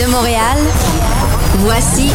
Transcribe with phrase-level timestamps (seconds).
[0.00, 0.56] De Montréal,
[1.58, 2.10] voici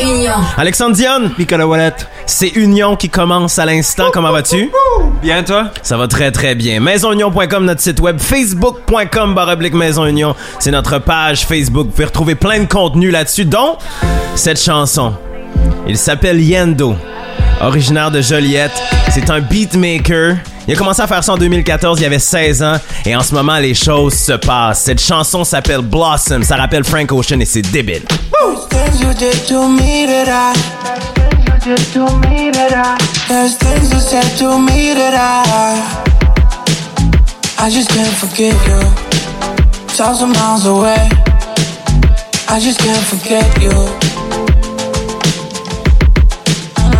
[0.00, 0.34] Union.
[0.56, 1.94] Alexandre Dion, Nicolas Wallet.
[2.26, 4.04] c'est Union qui commence à l'instant.
[4.12, 4.70] Comment vas-tu?
[5.20, 5.70] Bien, toi?
[5.82, 6.78] Ça va très très bien.
[6.78, 10.36] MaisonUnion.com, notre site web, Facebook.com, baroblique Maison Union.
[10.60, 11.86] C'est notre page Facebook.
[11.86, 13.78] Vous pouvez retrouver plein de contenu là-dessus, dont
[14.36, 15.14] cette chanson.
[15.88, 16.94] Il s'appelle Yendo,
[17.60, 18.72] originaire de Joliette.
[19.10, 20.36] C'est un beatmaker.
[20.68, 23.32] Il a commencé à faire ça en 2014, il avait 16 ans, et en ce
[23.32, 24.82] moment, les choses se passent.
[24.82, 28.02] Cette chanson s'appelle Blossom, ça rappelle Frank Ocean et c'est débile.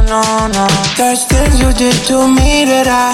[0.07, 0.23] No,
[0.55, 0.67] no.
[0.97, 3.11] There's things you did to me that I.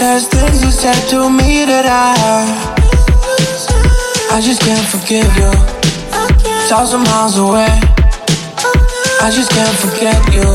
[0.00, 2.18] There's things you said to me that I.
[4.34, 5.52] I just can't forgive you.
[6.66, 7.70] Thousand miles away.
[9.22, 10.50] I just can't forget you.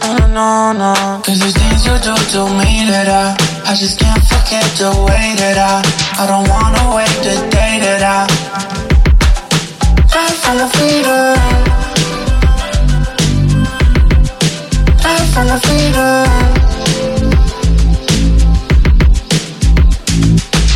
[0.00, 1.20] No, no, no.
[1.20, 3.36] Cause there's things you do to me that I.
[3.68, 5.84] I just can't forget the way that I.
[6.16, 8.71] I don't wanna wait the day that I.
[10.52, 11.38] From the freedom.
[15.02, 16.28] Right from the freedom.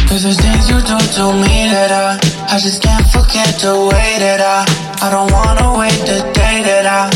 [0.08, 2.16] Cause there's things you do to me that I
[2.48, 4.64] I just can't forget the way that I
[5.04, 7.10] I don't wanna wait the day that I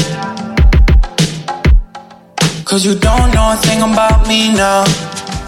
[2.65, 4.85] Cause you don't know a thing about me now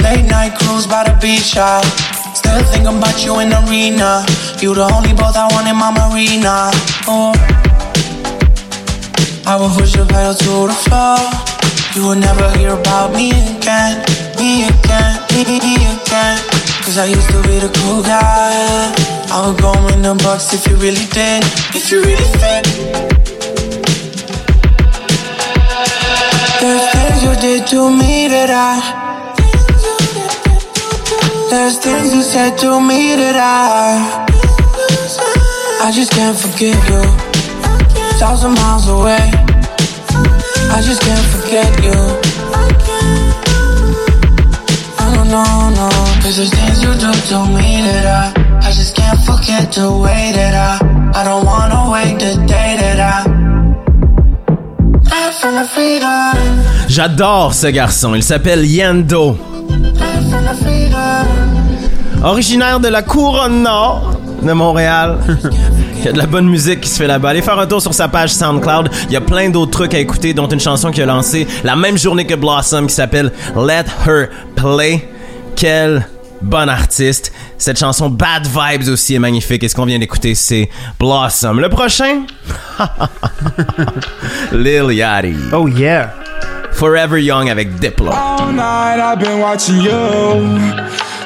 [0.00, 1.84] Late night cruise by the beach out
[2.34, 4.24] Still thinking about you in the arena
[4.62, 6.70] You the only both I want in my marina
[7.10, 7.34] Oh
[9.44, 11.18] I will push your pedal to the floor
[11.98, 13.98] You will never hear about me again
[14.38, 16.38] Me again, me, again
[16.86, 18.92] Cause I used to be the cool guy.
[19.30, 21.42] I would go in the box if you really did,
[21.74, 22.66] if you really fit.
[26.60, 28.78] There's things you did to me that I.
[31.50, 34.31] There's things you said to me that I.
[35.84, 37.02] I just can't forgive you.
[38.20, 39.18] Thousand miles away.
[40.70, 41.98] I just can't forget you.
[45.02, 45.88] No, no, no.
[46.22, 50.30] Cause there's things you do to me that I, I just can't forget the way
[50.32, 53.42] that I, I don't wanna wait the day that I.
[56.88, 59.36] J'adore ce garçon, il s'appelle Yendo.
[62.22, 65.18] Originaire de la couronne nord de Montréal.
[65.98, 67.30] Il y a de la bonne musique qui se fait là-bas.
[67.30, 68.90] Allez faire un tour sur sa page SoundCloud.
[69.06, 71.76] Il y a plein d'autres trucs à écouter, dont une chanson qu'il a lancée la
[71.76, 75.08] même journée que Blossom qui s'appelle Let Her Play.
[75.56, 76.06] Quel
[76.40, 77.32] bon artiste.
[77.56, 79.62] Cette chanson Bad Vibes aussi est magnifique.
[79.62, 81.60] Et ce qu'on vient d'écouter, c'est Blossom.
[81.60, 82.22] Le prochain,
[84.52, 85.34] Lil Yachty.
[85.52, 86.12] Oh yeah.
[86.72, 88.10] Forever Young avec Diplo.
[88.10, 90.58] All night I've been watching you.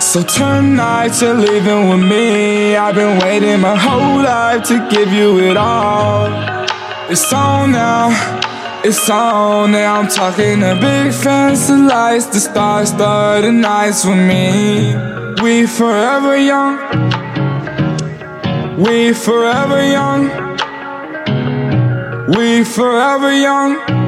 [0.01, 2.77] So tonight you're leaving with me.
[2.77, 6.29] I've been waiting my whole life to give you it all.
[7.11, 8.11] It's on now.
[8.84, 10.01] It's on now.
[10.01, 12.27] I'm talking the big fancy lights.
[12.27, 14.95] The stars start the nights with me.
[15.43, 16.78] We forever young.
[18.78, 20.28] We forever young.
[22.28, 24.06] We forever young.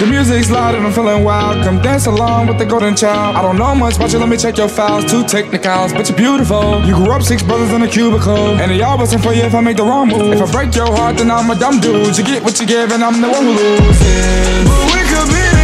[0.00, 1.62] The music's loud and I'm feeling wild.
[1.62, 3.36] Come dance along with the golden child.
[3.36, 5.04] I don't know much about you, let me check your files.
[5.04, 6.82] Two technicals, but you're beautiful.
[6.86, 8.58] You grew up six brothers in a cubicle.
[8.58, 10.32] And they all wasn't for you if I make the wrong move.
[10.32, 12.16] If I break your heart, then I'm a dumb dude.
[12.16, 14.64] You get what you give, and I'm the one who loses.
[14.64, 15.59] But we could be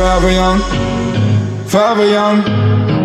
[0.00, 0.58] forever young,
[1.68, 2.38] forever young.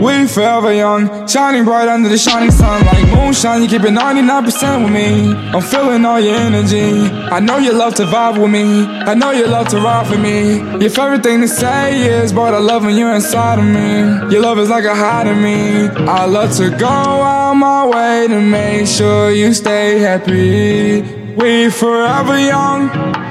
[0.01, 3.62] We forever young, shining bright under the shining sun like moonshine.
[3.63, 5.33] You keep it 99% with me.
[5.53, 6.92] I'm feeling all your energy.
[7.36, 8.86] I know you love to vibe with me.
[8.86, 10.59] I know you love to ride for me.
[10.81, 14.31] Your favorite thing to say is, but I love when you're inside of me.
[14.31, 15.88] Your love is like a high to me.
[16.07, 21.01] I love to go out my way to make sure you stay happy.
[21.36, 23.25] We forever young.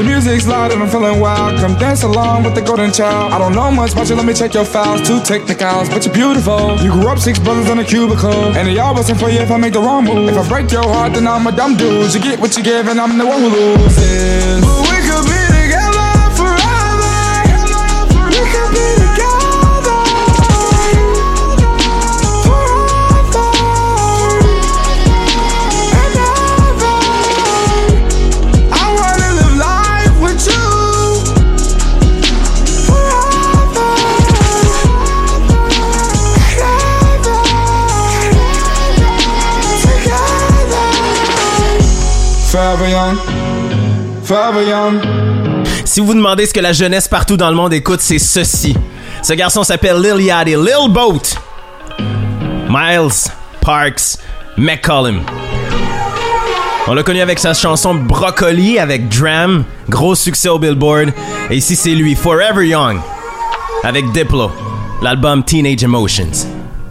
[0.00, 1.60] The music's loud and I'm feeling wild.
[1.60, 3.34] Come dance along with the golden child.
[3.34, 5.06] I don't know much about you, let me check your files.
[5.06, 6.80] Two technicals, but you're beautiful.
[6.80, 8.56] You grew up six brothers in a cubicle.
[8.56, 10.26] And they all busting for you if I make the wrong move.
[10.30, 12.14] If I break your heart, then I'm a dumb dude.
[12.14, 14.79] You get what you give, and I'm the one who loses.
[44.30, 45.00] Forever young.
[45.84, 48.76] Si vous vous demandez ce que la jeunesse partout dans le monde écoute, c'est ceci.
[49.22, 51.22] Ce garçon s'appelle Lil Yachty, Lil Boat.
[52.68, 53.28] Miles
[53.60, 54.18] Parks
[54.56, 55.22] McCollum.
[56.86, 61.12] On l'a connu avec sa chanson Broccoli avec Dram, gros succès au Billboard.
[61.50, 63.00] Et ici c'est lui, Forever Young,
[63.82, 64.52] avec Diplo,
[65.02, 66.46] l'album Teenage Emotions.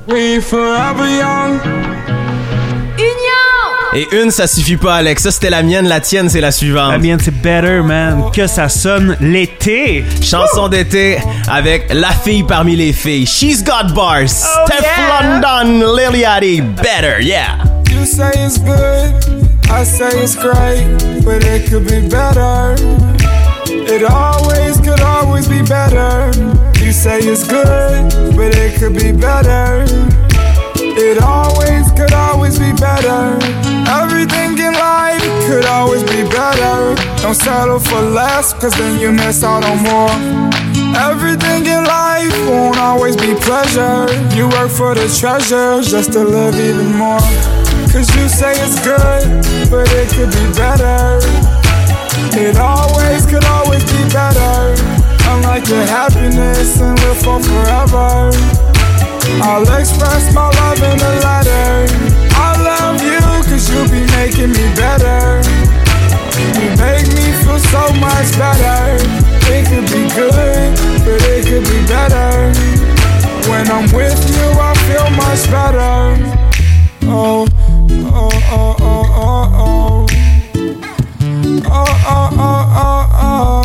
[0.10, 1.99] We forever young.
[3.96, 5.24] Et une, ça suffit pas, Alex.
[5.24, 5.88] Ça, c'était la mienne.
[5.88, 6.92] La tienne, c'est la suivante.
[6.96, 8.26] Ah bien, c'est better, man.
[8.32, 10.06] Que ça sonne l'été.
[10.22, 13.26] Chanson d'été avec la fille parmi les filles.
[13.26, 14.30] She's got bars.
[14.30, 15.42] Steph yeah.
[15.42, 17.58] London, Lil Yachty, better, yeah.
[17.90, 19.14] You say it's good,
[19.70, 20.86] I say it's great,
[21.26, 22.76] but it could be better.
[23.66, 26.32] It always could always be better.
[26.80, 29.59] You say it's good, but it could be better.
[37.30, 40.10] Don't settle for less, cause then you miss out on more.
[40.98, 44.10] Everything in life won't always be pleasure.
[44.34, 47.22] You work for the treasure just to live even more.
[47.94, 49.30] Cause you say it's good,
[49.70, 51.22] but it could be better.
[52.34, 54.74] It always could always be better.
[55.30, 58.34] Unlike your happiness and live for forever.
[59.46, 61.94] I'll express my love in a letter.
[62.34, 65.69] I love you cause you be making me better.
[66.60, 68.98] You make me feel so much better.
[69.52, 70.70] It could be good,
[71.06, 72.54] but it could be better.
[73.50, 76.18] When I'm with you, I feel much better.
[77.12, 80.08] Oh, oh, oh, oh, oh, oh.
[81.72, 83.64] Oh, oh, oh, oh, oh.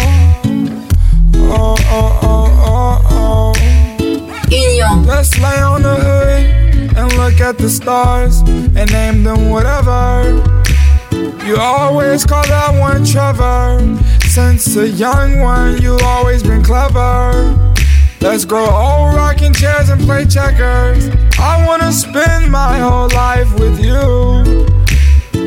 [1.37, 5.05] Oh, oh, oh, oh, oh.
[5.07, 10.43] Let's lay on the hood and look at the stars and name them whatever.
[11.47, 13.81] You always call that one Trevor.
[14.29, 17.75] Since a young one, you always been clever.
[18.21, 21.09] Let's grow old rocking chairs and play checkers.
[21.39, 24.67] I wanna spend my whole life with you.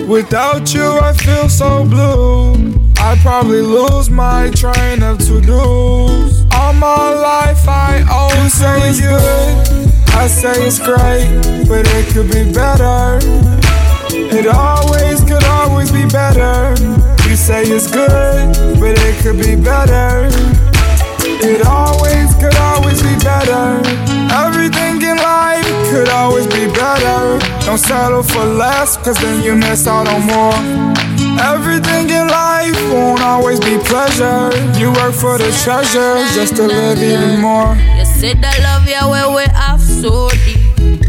[0.08, 2.54] Without you, I feel so blue.
[2.98, 6.46] I'd probably lose my train of to dos.
[6.56, 9.94] All my life, I always say it's good.
[10.16, 13.57] I say it's great, but it could be better.
[14.30, 16.76] It always could always be better.
[17.28, 20.28] You say it's good, but it could be better.
[21.40, 23.80] It always could always be better.
[24.34, 27.40] Everything in life could always be better.
[27.66, 30.60] Don't settle for less, cause then you miss out on more.
[31.40, 34.52] Everything in life won't always be pleasure.
[34.78, 37.76] You work for the treasure just to live even more.
[37.98, 40.60] You said I love you where we have so deep.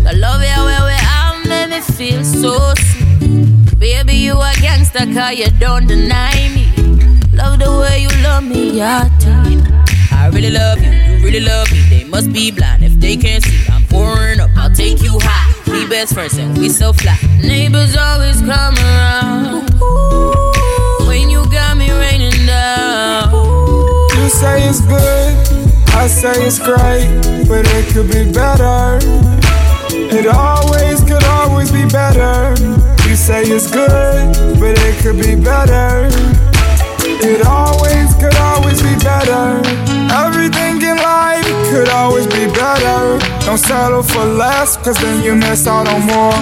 [0.07, 2.98] I love you where we have made me feel so sweet.
[4.29, 6.67] Baby, you a gangster cause you don't deny me.
[7.33, 9.09] Love the way you love me, yeah.
[10.13, 11.81] I really love you, you really love me.
[11.89, 13.73] They must be blind if they can't see.
[13.73, 15.73] I'm pouring up, I'll take you high.
[15.73, 17.17] We best friends and we so fly.
[17.43, 19.71] Neighbors always come around.
[21.07, 23.33] When you got me raining down.
[23.33, 29.38] You say it's good, I say it's great, but it could be better.
[30.11, 32.57] It always could always be better.
[33.07, 36.09] You say it's good, but it could be better.
[37.05, 39.61] It always could always be better.
[40.09, 43.19] Everything in life could always be better.
[43.45, 46.41] Don't settle for less, cause then you miss out on more.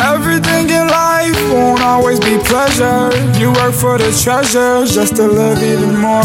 [0.00, 3.12] Everything in life won't always be pleasure.
[3.38, 6.24] You work for the treasure just to live even more.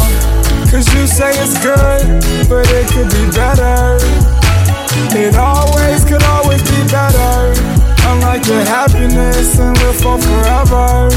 [0.72, 4.32] Cause you say it's good, but it could be better.
[5.15, 7.53] It always could always be better.
[8.07, 11.09] Unlike your happiness and live for forever.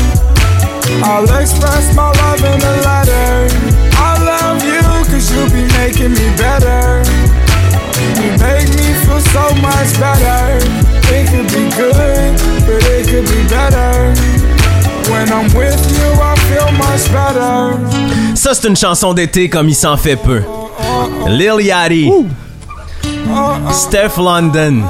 [1.04, 3.49] I'll express my love in a letter.
[3.97, 7.02] I love you cause you be making me better.
[8.21, 10.59] You make me feel so much better.
[11.12, 12.33] It could be good,
[12.66, 14.14] but it could be better.
[15.11, 17.76] when I'm with you, I feel much better.
[18.35, 20.42] Ça, c'est une chanson d'été comme il s'en fait peu.
[21.28, 22.11] Lil Yachty.
[23.73, 24.83] Steph London.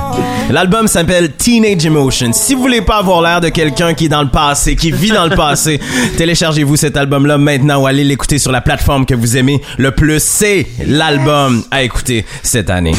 [0.50, 2.32] L'album s'appelle Teenage Emotion.
[2.32, 5.10] Si vous voulez pas avoir l'air de quelqu'un qui est dans le passé, qui vit
[5.10, 5.80] dans le passé,
[6.16, 10.22] téléchargez-vous cet album-là maintenant ou allez l'écouter sur la plateforme que vous aimez le plus.
[10.22, 12.94] C'est l'album à écouter cette année.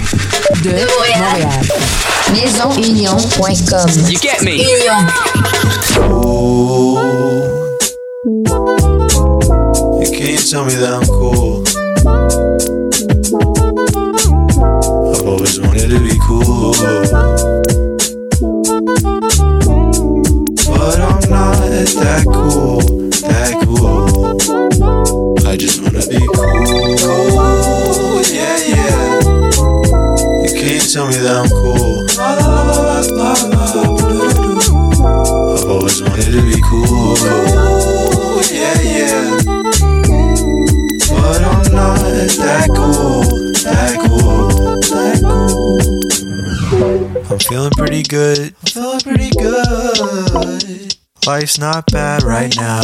[0.63, 0.71] De.
[2.33, 3.89] Maisonunion.com.
[4.09, 4.55] You get me?
[4.55, 5.07] Union.
[10.01, 11.56] You can't tell me that I'm cool.
[15.27, 16.71] Always wanted to be cool.
[20.71, 21.57] But I'm not
[21.99, 22.79] that cool,
[23.27, 24.37] that cool.
[25.45, 26.95] I just wanna be cool.
[28.31, 29.19] Yeah, yeah.
[30.43, 31.49] You can't tell me that I'm
[47.47, 48.39] feeling pretty good.
[48.39, 50.95] I'm feeling pretty good.
[51.25, 52.81] Life's not bad right now.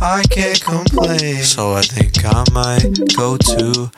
[0.00, 1.42] I can't complain.
[1.42, 3.90] So I think I might go to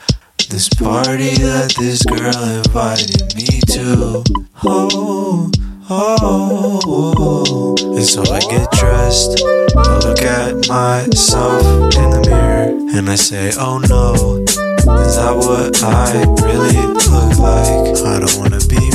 [0.49, 4.23] this party that this girl invited me to.
[4.63, 5.51] Oh,
[5.89, 7.75] oh.
[7.95, 9.43] And so I get dressed.
[9.75, 11.61] I look at myself
[11.95, 14.43] in the mirror and I say, oh no.
[14.81, 17.95] Is that what I really look like?
[18.03, 18.90] I don't wanna be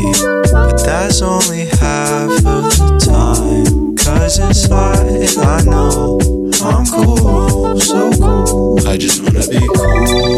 [0.00, 0.12] me,
[0.52, 3.96] but that's only half of the time.
[3.96, 6.18] Cause inside I know
[6.62, 8.88] I'm cool, so cool.
[8.88, 10.30] I just wanna be cool.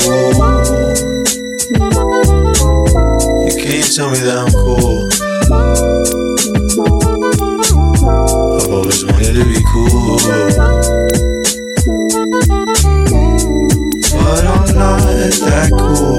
[3.47, 5.09] You can't tell me that I'm cool.
[8.59, 10.19] I've always wanted to be cool.
[14.13, 15.03] But I'm not
[15.47, 16.12] that cool,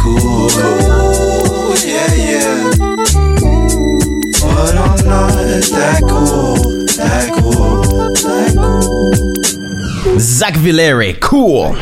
[0.00, 0.48] cool.
[1.84, 2.70] Yeah, yeah.
[4.40, 5.32] But I'm not
[5.70, 6.56] that cool,
[6.96, 7.82] that cool,
[8.24, 10.18] that cool.
[10.18, 11.72] Zach Villere, cool.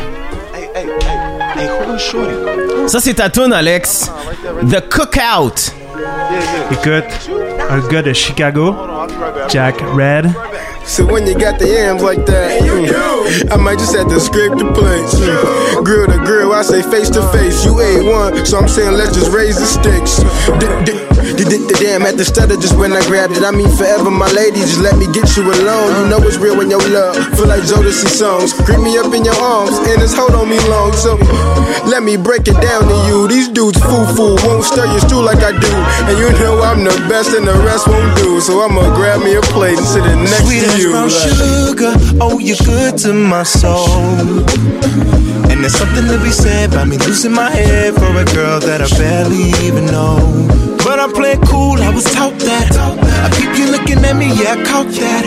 [0.53, 1.17] Hey, hey, hey,
[1.55, 2.35] hey, who is Shorty?
[2.87, 4.11] Ça, c'est ta tune, Alex.
[4.63, 5.73] The Cookout.
[6.71, 7.29] Écoute,
[7.69, 8.75] un gars de Chicago,
[9.49, 10.31] Jack Red,
[10.89, 14.51] So when you got the yams like that, mm, I might just have to scrape
[14.53, 15.13] the plates.
[15.15, 15.85] Mm.
[15.85, 17.63] Grill to grill, I say face to face.
[17.63, 20.17] You ain't one, so I'm saying let's just raise the stakes.
[20.59, 21.08] D- d-
[21.39, 23.43] d- d- the Damn, at the stutter just when I grabbed it.
[23.43, 25.89] I mean forever, my lady, just let me get you alone.
[25.95, 28.51] You know it's real when your love feel like Jodeci songs.
[28.67, 30.91] Grip me up in your arms and it's hold on me long.
[30.93, 31.15] So
[31.87, 33.27] let me break it down to you.
[33.31, 35.71] These dudes foo foo won't stir your stool like I do,
[36.11, 38.41] and you know I'm the best and the rest won't do.
[38.43, 40.91] So I'ma grab me a plate and sit it next Sweet to you.
[40.91, 44.43] brown sugar, oh, you're good to my soul.
[45.49, 48.81] And there's something to be said about me losing my head for a girl that
[48.83, 50.58] I barely even know.
[50.99, 52.75] But I'm it cool, I was taught that.
[52.75, 55.23] I keep you looking at me, yeah, I caught that.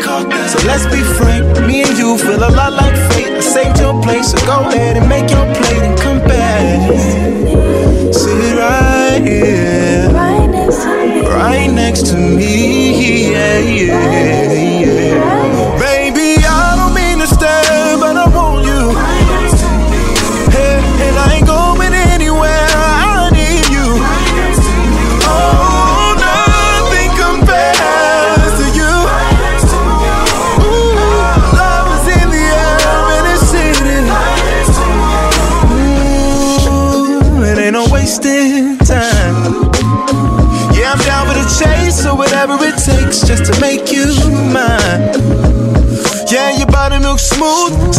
[0.53, 3.33] So let's be frank, me and you feel a lot like fate.
[3.33, 6.93] I saved your place, so go ahead and make your plate and come back.
[8.13, 15.79] Sit right here, right next to me, yeah, yeah, yeah.
[15.79, 16.02] Baby,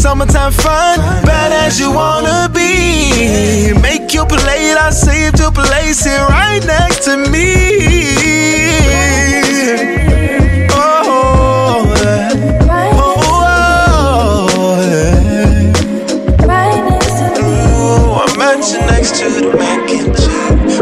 [0.03, 3.71] summertime fun, bad as you wanna be.
[3.81, 7.47] Make your plate, I saved your place here right next to me.
[10.71, 11.85] Oh, oh.
[17.39, 20.81] Ooh, I met you next to the mac and cheese.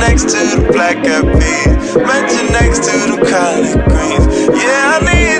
[0.00, 1.94] Next to the black eyed peas.
[2.08, 4.26] Met next to the collard greens.
[4.60, 5.35] Yeah, I need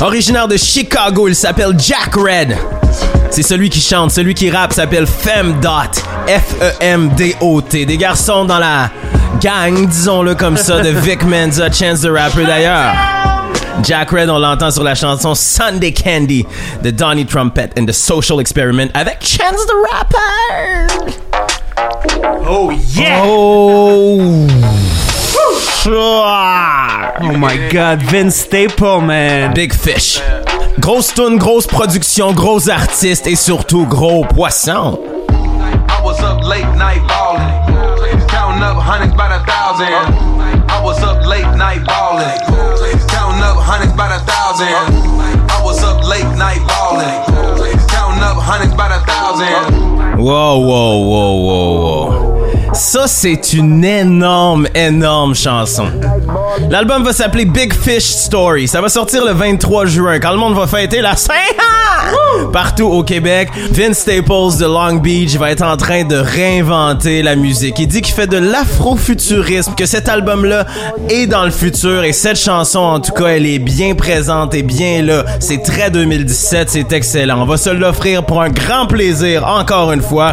[0.00, 2.56] Originaire de Chicago, il s'appelle Jack Red.
[3.30, 6.00] C'est celui qui chante, celui qui rappe s'appelle Femdot.
[6.28, 7.84] F-E-M-D-O-T.
[7.84, 8.90] Des garçons dans la
[9.40, 12.92] gang, disons-le comme ça, de Vic Menza, Chance the Rapper d'ailleurs.
[13.82, 16.46] Jack Red, on l'entend sur la chanson Sunday Candy
[16.82, 21.12] de Donny Trumpet and the Social Experiment avec Chance the Rapper.
[22.48, 23.22] Oh yeah!
[23.24, 24.46] Oh!
[25.86, 29.54] Oh my god, Vince Staple, man.
[29.54, 30.20] Big Fish.
[30.80, 34.98] Grosse tune, grosse production, gros artiste et surtout gros poisson.
[35.28, 39.92] I was up late night ballin', counting up hundreds by the thousand.
[40.68, 42.38] I was up late night ballin',
[43.08, 44.68] counting up hundreds by the thousand.
[45.50, 50.18] I was up late night ballin', counting up hundreds by the thousand.
[50.18, 52.37] Wow, wow, wow, wow, wow.
[52.72, 55.86] Ça, c'est une énorme, énorme chanson.
[56.70, 58.68] L'album va s'appeler Big Fish Story.
[58.68, 61.32] Ça va sortir le 23 juin, quand le monde va fêter la Saint
[62.52, 63.50] partout au Québec.
[63.70, 67.78] Vince Staples de Long Beach va être en train de réinventer la musique.
[67.78, 70.66] Il dit qu'il fait de l'afrofuturisme, que cet album-là
[71.08, 74.62] est dans le futur et cette chanson, en tout cas, elle est bien présente et
[74.62, 75.24] bien là.
[75.40, 77.40] C'est très 2017, c'est excellent.
[77.42, 80.32] On va se l'offrir pour un grand plaisir, encore une fois.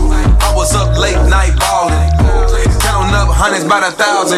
[0.61, 2.11] Was up late night ballin',
[2.81, 4.37] counting up hundreds by the thousand.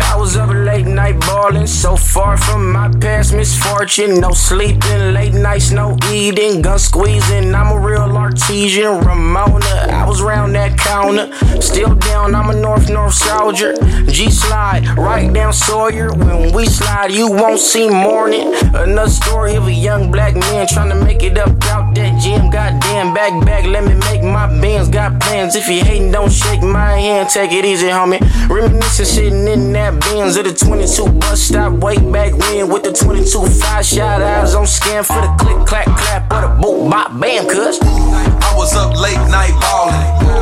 [0.00, 4.20] I was up late night ballin', so far from my past misfortune.
[4.20, 7.52] No sleeping, late nights, no eating, gun squeezing.
[7.56, 9.90] I'm a real artesian, Ramona.
[9.90, 11.28] I was round that counter,
[11.60, 12.36] still down.
[12.36, 12.81] I'm a North
[13.12, 13.74] soldier.
[14.10, 16.12] G slide right down Sawyer.
[16.12, 18.54] When we slide, you won't see morning.
[18.74, 22.50] Another story of a young black man trying to make it up out that gym.
[22.50, 24.88] Goddamn, back back, let me make my bands.
[24.88, 25.54] Got plans.
[25.54, 27.28] If you hating, don't shake my hand.
[27.28, 28.20] Take it easy, homie.
[28.48, 31.72] Reminiscing, sitting in that Benz at the 22 bus stop.
[31.74, 35.86] Way back when with the 22 five shot eyes on scan for the click clack
[35.98, 37.46] clap or the boot bop bam.
[37.46, 40.41] Cuz I was up late night ballin',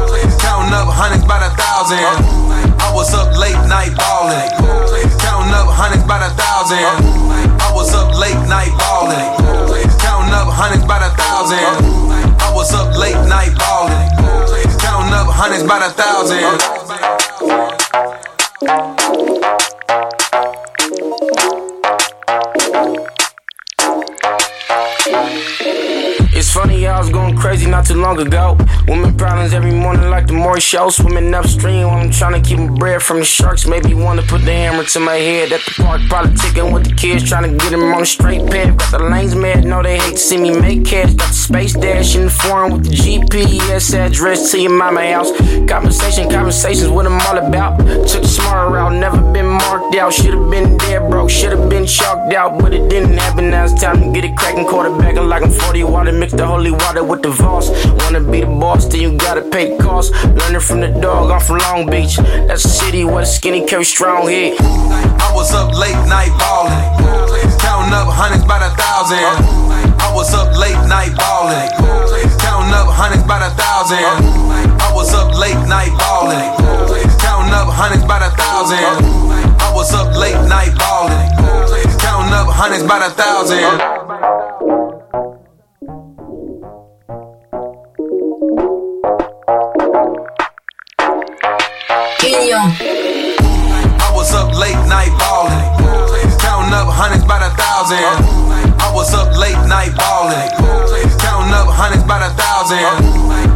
[0.70, 1.98] counting up hundreds by the thousand.
[2.78, 4.50] I was up late night ballin',
[5.18, 6.78] counting up hundreds by the thousand.
[7.58, 9.18] I was up late night ballin',
[9.98, 11.58] counting up hundreds by the thousand.
[12.38, 14.10] I was up late night ballin',
[14.78, 16.46] counting up hundreds by the thousand.
[27.70, 28.56] Not too long ago.
[28.88, 30.90] Women problems every morning like the Maury show.
[30.90, 33.66] Swimming upstream while I'm trying to keep my bread from the sharks.
[33.66, 36.00] Maybe wanna put the hammer to my head at the park.
[36.08, 38.76] Probably ticking with the kids, trying to get them on the straight path.
[38.76, 41.14] Got the lanes mad, know they hate to see me make cash.
[41.14, 45.30] Got the space dash in the foreign with the GPS address to your mama house.
[45.68, 47.78] Conversation, conversations, what I'm all about.
[48.08, 50.12] Took the smart route, never been marked out.
[50.12, 53.50] Should've been dead broke, should've been chalked out, but it didn't happen.
[53.50, 56.12] Now it's time to get it cracking, quarterbacking like I'm 40 water.
[56.12, 57.86] Mix the holy water with the Voss.
[58.02, 60.12] Wanna be the boss, then you gotta pay costs.
[60.24, 62.16] Learning from the dog, I'm from Long Beach.
[62.16, 64.56] That's a city where the skinny carry strong heat.
[64.60, 66.72] I was up late night ballin',
[67.60, 69.20] counting up hundreds by the thousand.
[70.00, 71.68] I was up late night ballin',
[72.40, 74.04] counting up hundreds by the thousand.
[74.80, 76.40] I was up late night ballin',
[77.20, 78.80] counting up hundreds by the thousand.
[79.60, 81.28] I was up late night ballin',
[81.98, 83.99] counting up hundreds by the thousand.
[92.52, 95.54] I was up late night ballin',
[96.40, 98.02] counting up hundreds by the thousand.
[98.80, 100.50] I was up late night ballin',
[101.20, 102.82] counting up hundreds by the thousand.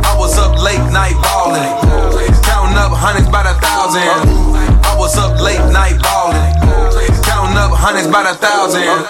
[0.04, 1.66] I was up late night ballin',
[2.44, 4.07] counting up hundreds by the thousand.
[4.85, 6.54] I was up late night ballin',
[7.24, 9.07] counting up hundreds by the thousand.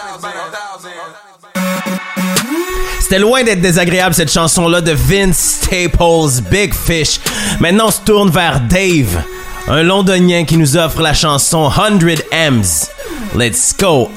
[3.01, 7.20] C'était loin d'être désagréable cette chanson-là de Vince Staples, Big Fish.
[7.61, 9.23] Maintenant, on se tourne vers Dave,
[9.68, 11.98] un londonien qui nous offre la chanson 100
[12.31, 12.90] M's.
[13.35, 14.11] Let's go.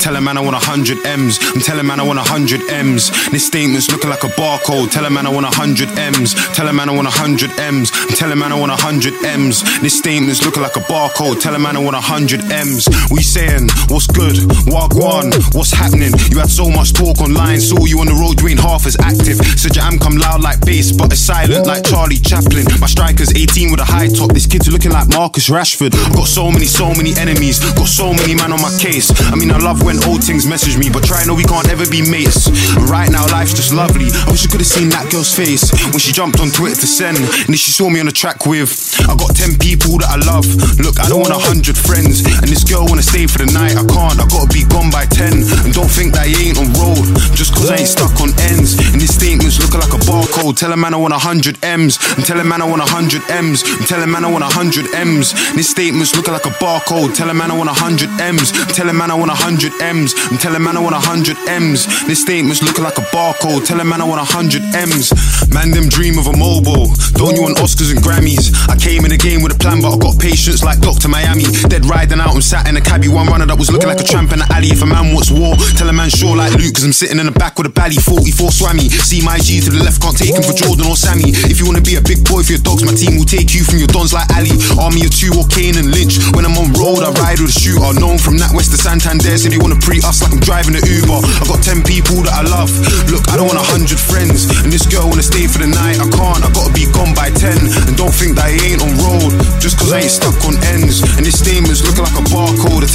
[0.00, 1.38] Tell a man I want a hundred M's.
[1.54, 3.10] I'm telling man I want a hundred M's.
[3.30, 4.90] This statement's looking like a barcode.
[4.90, 6.34] Tell a man I want a hundred M's.
[6.54, 7.90] Tell a man I want a hundred M's.
[7.92, 9.62] I'm telling man I want a hundred M's.
[9.80, 11.40] This statement's looking like a barcode.
[11.40, 12.88] Tell a man I want a hundred M's.
[13.10, 14.36] We saying, what's good?
[14.66, 16.12] Wagwan, what's happening?
[16.30, 18.96] You had so much talk online, saw you on the road, you ain't half as
[19.00, 19.38] active.
[19.58, 22.66] Said your am come loud like bass, but it's silent like Charlie Chaplin.
[22.80, 24.32] My striker's 18 with a high top.
[24.32, 25.94] This kid's looking like Marcus Rashford.
[25.94, 27.60] I've got so many, so many enemies.
[27.74, 29.12] Got so many man on my case.
[29.30, 31.84] I mean, I love when old things message me, but try know we can't ever
[31.84, 32.48] be mates.
[32.48, 34.08] And right now, life's just lovely.
[34.08, 36.88] I wish I could have seen that girl's face when she jumped on Twitter to
[36.88, 37.20] send.
[37.20, 38.72] And then she saw me on the track with,
[39.04, 40.48] I got 10 people that I love.
[40.80, 42.24] Look, I don't want a hundred friends.
[42.24, 43.76] And this girl wanna stay for the night.
[43.76, 45.44] I can't, I gotta be gone by 10.
[45.68, 47.04] And don't think that you ain't on road.
[47.36, 48.80] Just cause I ain't stuck on ends.
[48.80, 50.56] And this statement's looking like a barcode.
[50.56, 52.00] Tell a man I want a hundred M's.
[52.16, 53.60] I'm telling man I want a hundred M's.
[53.60, 55.36] I'm telling man I want a hundred M's.
[55.52, 57.12] This statement's looking like a barcode.
[57.14, 58.48] Tell a man I want a hundred M's.
[58.56, 60.14] I'm telling man I want a hundred M's.
[60.30, 61.86] I'm telling man I want a hundred M's.
[62.06, 63.66] This statement's looking like a barcode.
[63.66, 65.12] Tell a man I want a hundred M's.
[65.52, 66.92] Man, them dream of a mobile.
[67.14, 68.54] Don't you want Oscars and Grammys?
[68.68, 71.08] I came in the game with a plan, but I got patience like Dr.
[71.08, 71.46] Miami.
[71.70, 73.08] Dead riding out and sat in a cabbie.
[73.08, 74.70] One runner that was looking like a tramp in the alley.
[74.70, 77.26] If a man wants war, tell a man sure like Luke, cause I'm sitting in
[77.26, 78.92] the back with a bally 44 swammy.
[78.92, 81.32] See my G to the left, can't take him for Jordan or Sammy.
[81.48, 83.64] If you wanna be a big boy for your dogs, my team will take you
[83.64, 84.52] from your dons like Ali.
[84.76, 86.18] Army of two or Kane and Lynch.
[86.34, 87.94] When I'm on road, I ride with a shooter.
[87.96, 90.84] Known from that west to Santander, so they wanna pre us like I'm driving an
[90.84, 91.24] Uber.
[91.40, 92.68] I got 10 people that I love.
[93.08, 94.44] Look, I don't want a hundred friends.
[94.60, 95.96] And this girl wanna stay for the night.
[96.00, 97.88] I can't, I gotta be gone by 10.
[97.88, 99.32] And don't think that I ain't on road.
[99.60, 101.00] Just cause I ain't stuck on ends.
[101.16, 101.53] And this a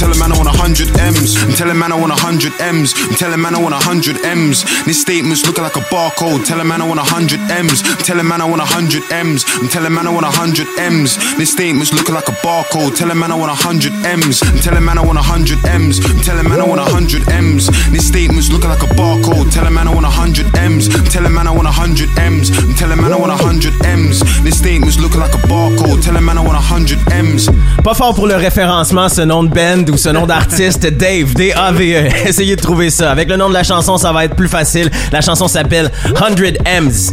[0.00, 1.36] I tell a man I want a hundred M's.
[1.42, 2.94] I'm telling man I want a hundred M's.
[2.96, 4.64] I'm telling man I want a hundred M's.
[4.84, 6.44] This statement's looking like a barcode.
[6.46, 7.82] Tell a man I want a hundred M's.
[7.82, 9.44] I'm telling man I want a hundred M's.
[9.60, 11.16] I'm telling man I want a hundred M's.
[11.36, 12.96] This statement's looking like a barcode.
[12.96, 14.42] Tell a man I want a hundred M's.
[14.42, 15.98] I'm telling man I want a hundred M's.
[16.04, 17.66] I'm telling man I want a hundred M's.
[17.92, 19.52] This statement's looking like a barcode.
[19.52, 20.88] Tell a man I want a hundred M's.
[20.94, 22.50] I'm telling man I want a hundred M's.
[22.50, 24.20] I'm telling man I want a hundred M's.
[24.42, 26.02] This statement's looking like a barcode.
[26.02, 27.48] Tell a man I want a hundred M's.
[27.84, 32.08] Pas fort pour le référencement, ce nom de band ou ce nom d'artiste, Dave, D-A-V-E.
[32.26, 33.10] Essayez de trouver ça.
[33.10, 34.90] Avec le nom de la chanson, ça va être plus facile.
[35.12, 36.40] La chanson s'appelle 100
[36.82, 37.12] M's.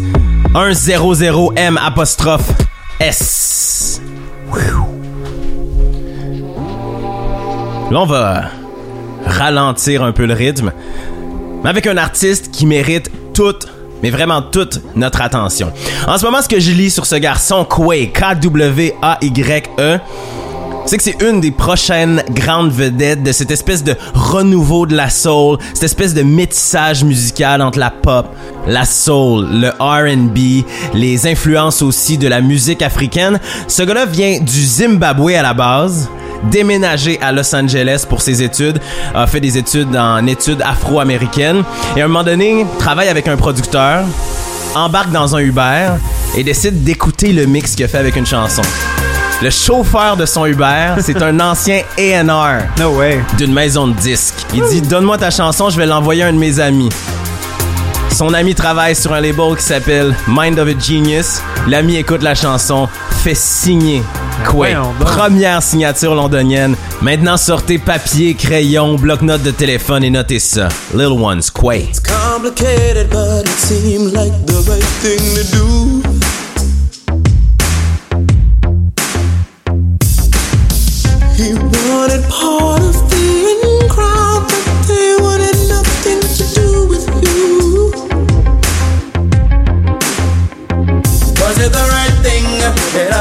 [0.54, 2.52] 100 M apostrophe
[3.00, 4.02] S.
[7.90, 8.46] Là, on va
[9.26, 10.74] ralentir un peu le rythme,
[11.64, 13.68] mais avec un artiste qui mérite toute,
[14.04, 15.72] mais vraiment toute notre attention.
[16.06, 20.00] En ce moment, ce que je lis sur ce garçon, Quay, K-W-A-Y-E,
[20.88, 25.10] c'est que c'est une des prochaines grandes vedettes de cette espèce de renouveau de la
[25.10, 28.28] soul, cette espèce de métissage musical entre la pop,
[28.66, 33.38] la soul, le R&B, les influences aussi de la musique africaine.
[33.68, 36.10] Ce gars-là vient du Zimbabwe à la base,
[36.50, 38.80] déménagé à Los Angeles pour ses études,
[39.14, 41.64] a fait des études en études afro-américaines
[41.98, 44.06] et à un moment donné, travaille avec un producteur,
[44.74, 45.90] embarque dans un Uber
[46.38, 48.62] et décide d'écouter le mix qu'il a fait avec une chanson.
[49.42, 53.20] Le chauffeur de son Uber, c'est un ancien A&R No way.
[53.38, 54.34] d'une maison de disques.
[54.54, 56.90] Il dit Donne-moi ta chanson, je vais l'envoyer à un de mes amis.
[58.16, 61.42] Son ami travaille sur un label qui s'appelle Mind of a Genius.
[61.68, 62.88] L'ami écoute la chanson,
[63.24, 64.02] fait signer
[64.52, 64.76] Quay.
[65.02, 66.76] Première signature londonienne.
[67.02, 70.70] Maintenant, sortez papier, crayon, bloc-notes de téléphone et notez ça.
[70.96, 71.92] Lil Ones, Quay.
[72.04, 75.97] complicated, but it seemed like the right thing to do.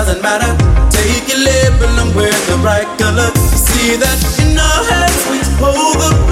[0.07, 0.55] Doesn't matter.
[0.90, 3.27] Take your label and wear the right color.
[3.59, 6.26] See that in our heads we hold the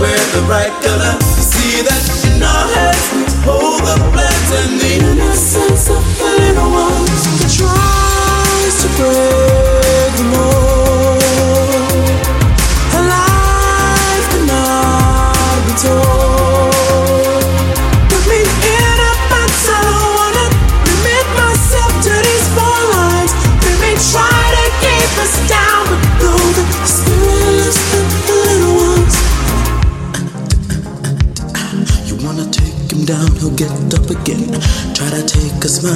[0.00, 1.20] wear the right color.
[1.20, 2.23] See that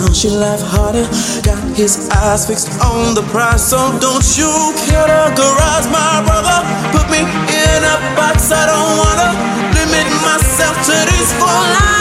[0.07, 1.07] take she laugh harder.
[1.43, 4.51] Got his eyes fixed on the prize, so don't you
[4.87, 6.59] categorize my brother.
[6.93, 9.31] Put me in a box, I don't wanna
[9.75, 11.98] limit myself to these four lines.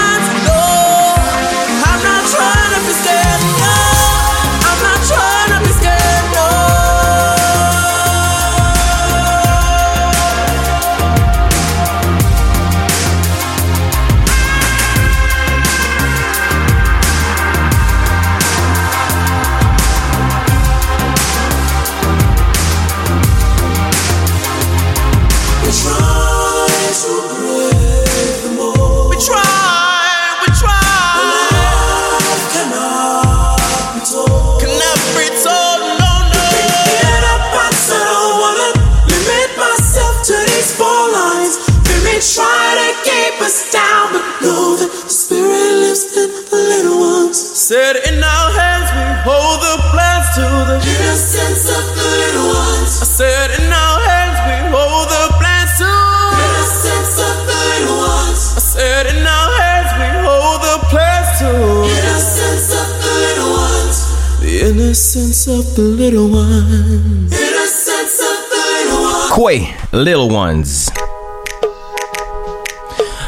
[65.77, 67.31] The little ones.
[67.31, 69.31] Innocence of the little ones?
[69.31, 70.89] Quay, Little Ones.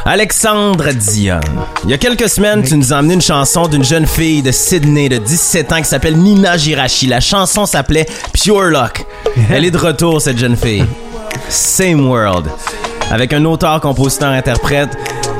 [0.03, 1.41] Alexandre Dion.
[1.83, 4.51] Il y a quelques semaines, tu nous as amené une chanson d'une jeune fille de
[4.51, 7.05] Sydney de 17 ans qui s'appelle Nina Girachi.
[7.05, 9.05] La chanson s'appelait Pure Luck.
[9.51, 10.85] Elle est de retour, cette jeune fille.
[11.49, 12.47] Same World.
[13.11, 14.97] Avec un auteur, compositeur, interprète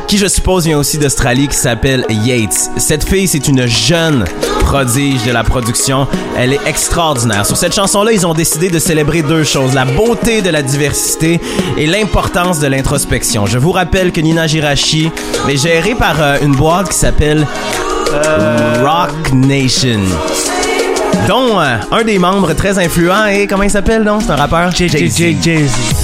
[0.09, 2.71] qui, je suppose, vient aussi d'Australie qui s'appelle Yates.
[2.77, 4.25] Cette fille, c'est une jeune
[4.61, 6.07] prodige de la production.
[6.35, 7.45] Elle est extraordinaire.
[7.45, 9.75] Sur cette chanson-là, ils ont décidé de célébrer deux choses.
[9.75, 11.39] La beauté de la diversité
[11.77, 13.45] et l'importance de l'introspection.
[13.45, 15.11] Je vous rappelle que Nina Girachi
[15.47, 17.45] est gérée par euh, une boîte qui s'appelle
[18.81, 19.99] Rock Nation.
[21.27, 24.23] Dont euh, un des membres très influents est, comment il s'appelle donc?
[24.25, 24.71] C'est un rappeur?
[24.71, 25.98] Jay-Z.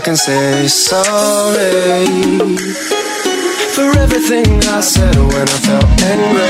[0.00, 2.08] I can say sorry
[3.74, 6.48] for everything I said when I felt angry.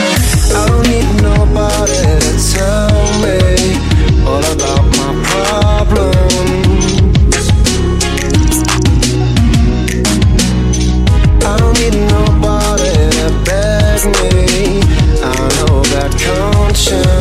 [0.55, 3.75] I don't need nobody to tell me
[4.25, 6.95] all about my problems.
[11.43, 14.79] I don't need nobody to beg me.
[15.25, 17.20] I know that conscience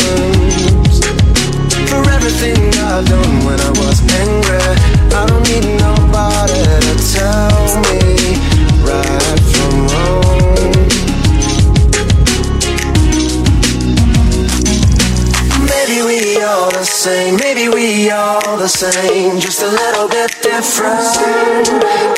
[18.70, 21.00] the same, just a little bit different.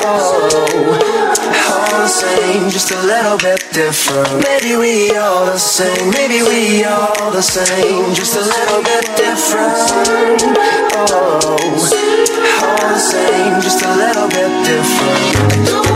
[0.04, 0.50] Oh,
[1.72, 4.44] all the same, just a little bit different.
[4.44, 9.72] Maybe we all the same, maybe we all the same, just a little bit different.
[10.94, 11.56] Oh,
[12.62, 15.91] all the same, just a little bit different.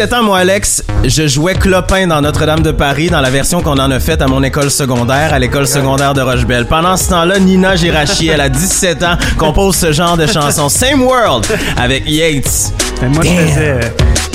[0.00, 3.78] 17 ans, moi, Alex, je jouais clopin dans Notre-Dame de Paris dans la version qu'on
[3.78, 6.64] en a faite à mon école secondaire, à l'école secondaire de Rochebelle.
[6.64, 10.68] Pendant ce temps-là, Nina Girachi, elle a 17 ans, compose ce genre de chanson.
[10.70, 11.44] Same World
[11.76, 12.72] avec Yates.
[13.02, 13.60] Ben, moi, je faisais.
[13.72, 13.80] euh,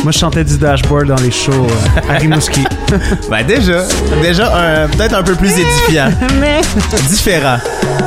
[0.03, 2.63] moi, je chantais du dashboard dans les shows euh, à Rimouski.
[3.31, 3.81] Ben déjà,
[4.21, 6.11] déjà peut-être un peu plus édifiant.
[7.09, 7.57] Différent.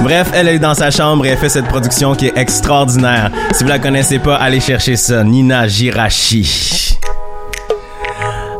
[0.04, 3.32] Bref, elle est dans sa chambre et elle fait cette production qui est extraordinaire.
[3.52, 5.24] Si vous la connaissez pas, allez chercher ça.
[5.24, 6.96] Nina Girachi.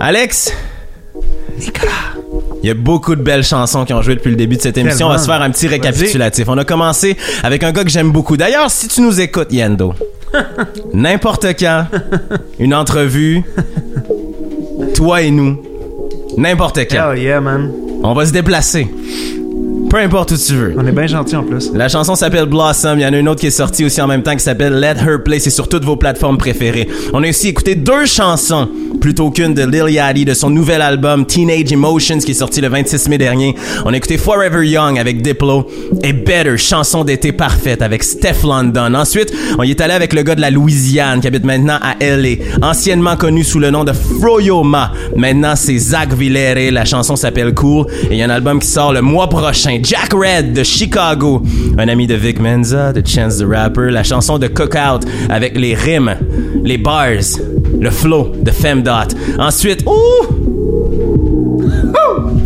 [0.01, 0.53] Alex?
[2.63, 4.79] Il y a beaucoup de belles chansons qui ont joué depuis le début de cette
[4.79, 5.07] émission.
[5.07, 6.49] On va se faire un petit récapitulatif.
[6.49, 8.37] On a commencé avec un gars que j'aime beaucoup.
[8.37, 9.95] D'ailleurs, si tu nous écoutes, Yendo,
[10.95, 11.87] n'importe quand,
[12.59, 13.43] une entrevue,
[14.95, 15.61] toi et nous,
[16.37, 17.11] n'importe quand.
[17.11, 17.73] Oh yeah, man.
[18.03, 18.89] On va se déplacer.
[19.90, 20.75] Peu importe où tu veux.
[20.77, 21.71] On est bien gentil en plus.
[21.73, 22.99] La chanson s'appelle Blossom.
[22.99, 24.79] Il y en a une autre qui est sortie aussi en même temps qui s'appelle
[24.79, 25.38] Let Her Play.
[25.38, 26.88] C'est sur toutes vos plateformes préférées.
[27.14, 28.68] On a aussi écouté deux chansons
[29.01, 32.68] plutôt qu'une de Lil Yachty de son nouvel album Teenage Emotions qui est sorti le
[32.68, 33.55] 26 mai dernier.
[33.87, 35.66] On a écouté Forever Young avec Diplo
[36.03, 38.94] et Better, chanson d'été parfaite avec Steph London.
[38.94, 41.94] Ensuite, on y est allé avec le gars de la Louisiane qui habite maintenant à
[42.05, 44.92] LA, anciennement connu sous le nom de Froyoma.
[45.16, 46.71] Maintenant, c'est Zach Villere.
[46.73, 49.48] La chanson s'appelle Cool et il y a un album qui sort le mois prochain.
[49.53, 51.43] Jack Red de Chicago,
[51.79, 55.75] un ami de Vic Menza, de Chance the Rapper, la chanson de Cookout avec les
[55.75, 56.17] rimes,
[56.63, 57.39] les bars,
[57.81, 59.15] le flow de Femdot.
[59.39, 61.28] Ensuite, ouh!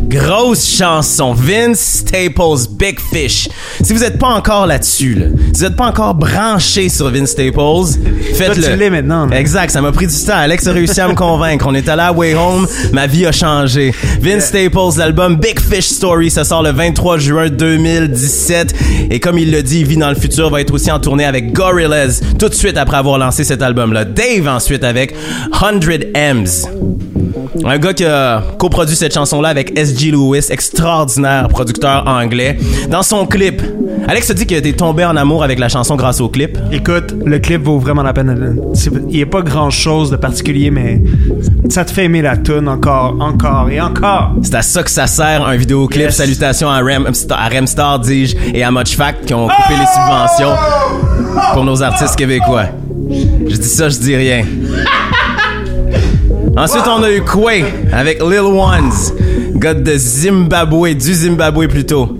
[0.08, 3.48] Grosse chanson, Vince Staples, Big Fish.
[3.82, 7.30] Si vous n'êtes pas encore là-dessus, là, si vous n'êtes pas encore branché sur Vince
[7.30, 7.98] Staples,
[8.34, 8.62] faites-le.
[8.62, 9.26] Tu l'es maintenant.
[9.26, 9.38] là.
[9.40, 10.36] Exact, ça m'a pris du temps.
[10.36, 11.64] Alex a réussi à me convaincre.
[11.66, 13.94] On est allé à Way Home, ma vie a changé.
[14.20, 18.74] Vince Staples, l'album Big Fish Story, ça sort le 23 juin 2017.
[19.10, 21.24] Et comme il le dit, il vit dans le futur, va être aussi en tournée
[21.24, 24.04] avec Gorillaz tout de suite après avoir lancé cet album-là.
[24.04, 25.14] Dave ensuite avec
[25.58, 25.80] 100
[26.14, 26.66] M's.
[27.64, 30.10] Un gars qui a coproduit cette chanson-là avec S.G.
[30.10, 32.58] Lewis, extraordinaire producteur anglais.
[32.90, 33.62] Dans son clip,
[34.08, 36.58] Alex a dit qu'il était tombé en amour avec la chanson grâce au clip.
[36.72, 38.60] Écoute, le clip vaut vraiment la peine.
[39.08, 41.02] Il n'y a pas grand chose de particulier, mais
[41.68, 44.32] ça te fait aimer la tune encore, encore et encore.
[44.42, 46.02] C'est à ça que ça sert un vidéoclip.
[46.02, 46.16] Yes.
[46.16, 50.54] Salutations à, Rem, à Remstar, dis-je, et à Much Fact qui ont coupé les subventions
[51.54, 52.66] pour nos artistes québécois.
[53.08, 54.44] Je dis ça, je dis rien.
[56.56, 58.92] Ensuite, on a eu Quay avec Lil Ones,
[59.54, 62.18] gars de Zimbabwe, du Zimbabwe plutôt,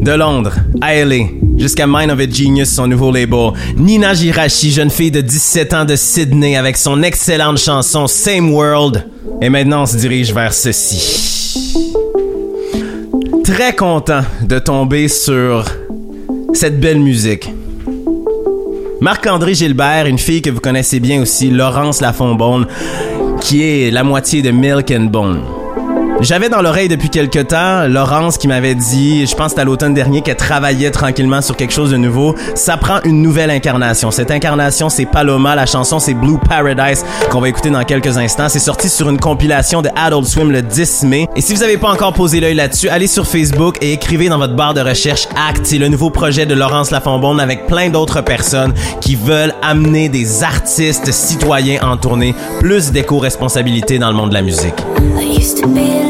[0.00, 3.52] de Londres, à LA, jusqu'à Mind of a Genius, son nouveau label.
[3.76, 9.06] Nina Girachi, jeune fille de 17 ans de Sydney, avec son excellente chanson Same World.
[9.40, 11.74] Et maintenant, on se dirige vers ceci.
[13.44, 15.64] Très content de tomber sur
[16.52, 17.50] cette belle musique.
[19.00, 22.66] Marc-André Gilbert, une fille que vous connaissez bien aussi, Laurence Lafonbonne,
[23.40, 25.59] qui est la moitié de Milk and Bone.
[26.22, 29.64] J'avais dans l'oreille depuis quelque temps Laurence qui m'avait dit, je pense que c'était à
[29.64, 32.34] l'automne dernier, qu'elle travaillait tranquillement sur quelque chose de nouveau.
[32.54, 34.10] Ça prend une nouvelle incarnation.
[34.10, 35.54] Cette incarnation, c'est Paloma.
[35.54, 38.50] La chanson, c'est Blue Paradise qu'on va écouter dans quelques instants.
[38.50, 41.26] C'est sorti sur une compilation de Adult Swim le 10 mai.
[41.36, 44.38] Et si vous n'avez pas encore posé l'œil là-dessus, allez sur Facebook et écrivez dans
[44.38, 45.64] votre barre de recherche Act.
[45.64, 50.44] C'est le nouveau projet de Laurence Lafonbonne avec plein d'autres personnes qui veulent amener des
[50.44, 52.34] artistes citoyens en tournée.
[52.60, 54.74] Plus d'éco-responsabilité dans le monde de la musique.
[55.18, 56.09] I used to be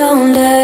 [0.00, 0.59] shoulder.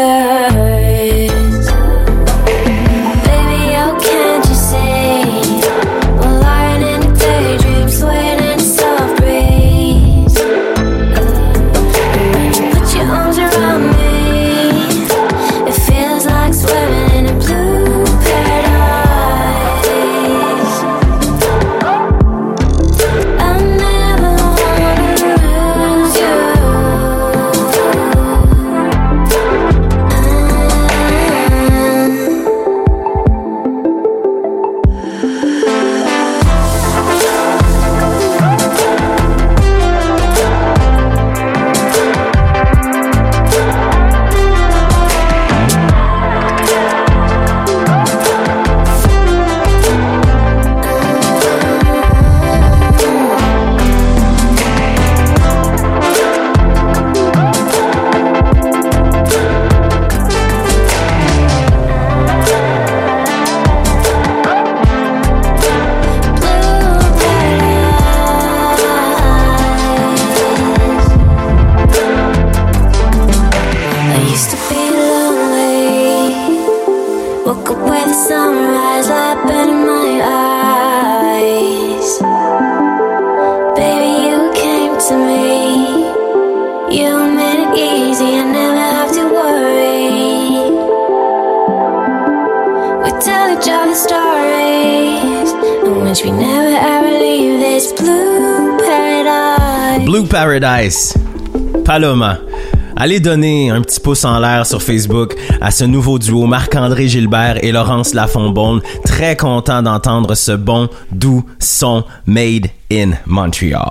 [102.99, 107.63] Allez donner un petit pouce en l'air sur Facebook à ce nouveau duo Marc-André Gilbert
[107.63, 108.81] et Laurence Lafonbonne.
[109.05, 113.87] Très content d'entendre ce bon, doux son made in Montreal.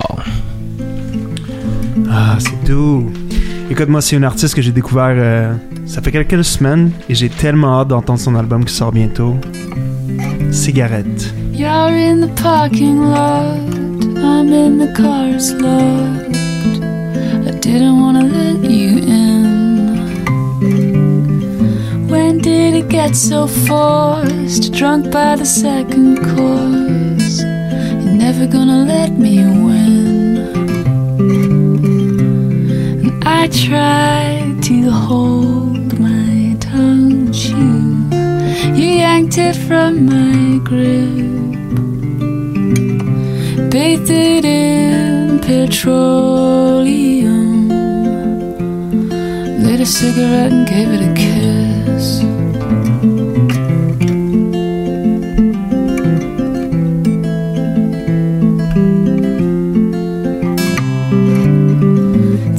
[2.11, 3.09] Ah, c'est doux.
[3.71, 5.55] Écoute, moi, c'est une artiste que j'ai découvert euh,
[5.87, 9.37] ça fait quelques semaines et j'ai tellement hâte d'entendre son album qui sort bientôt.
[10.51, 11.33] Cigarette.
[11.53, 13.61] You're in the parking lot.
[14.17, 16.46] I'm in the car's locked.
[17.67, 19.45] Didn't wanna let you in.
[22.07, 24.73] When did it get so forced?
[24.73, 27.41] Drunk by the second course.
[27.41, 30.37] You're never gonna let me win.
[33.03, 37.67] And I tried to hold my tongue, but you,
[38.81, 41.35] you yanked it from my grip.
[43.73, 47.26] Bathed it in petroleum.
[49.87, 52.19] A cigarette and gave it a kiss.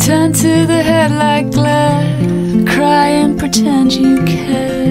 [0.08, 2.66] Turn to the head like glad.
[2.66, 4.90] Cry and pretend you care.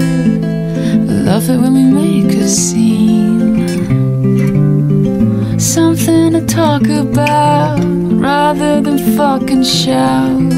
[1.25, 3.67] Love it when we make a scene.
[5.59, 7.81] Something to talk about
[8.21, 10.56] rather than fucking shout.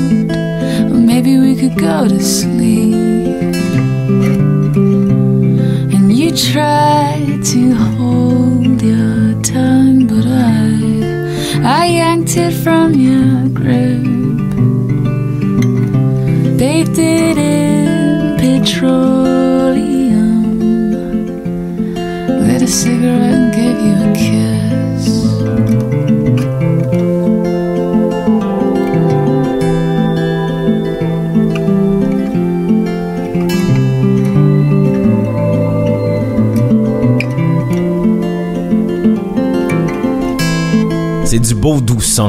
[1.28, 2.94] Maybe we could go to sleep.
[5.94, 14.04] And you tried to hold your tongue, but I, I yanked it from your grip.
[16.56, 19.82] Bathed it in petroleum.
[22.46, 24.37] Lit a cigarette and gave you a kiss.
[41.60, 42.24] Beau doux ça.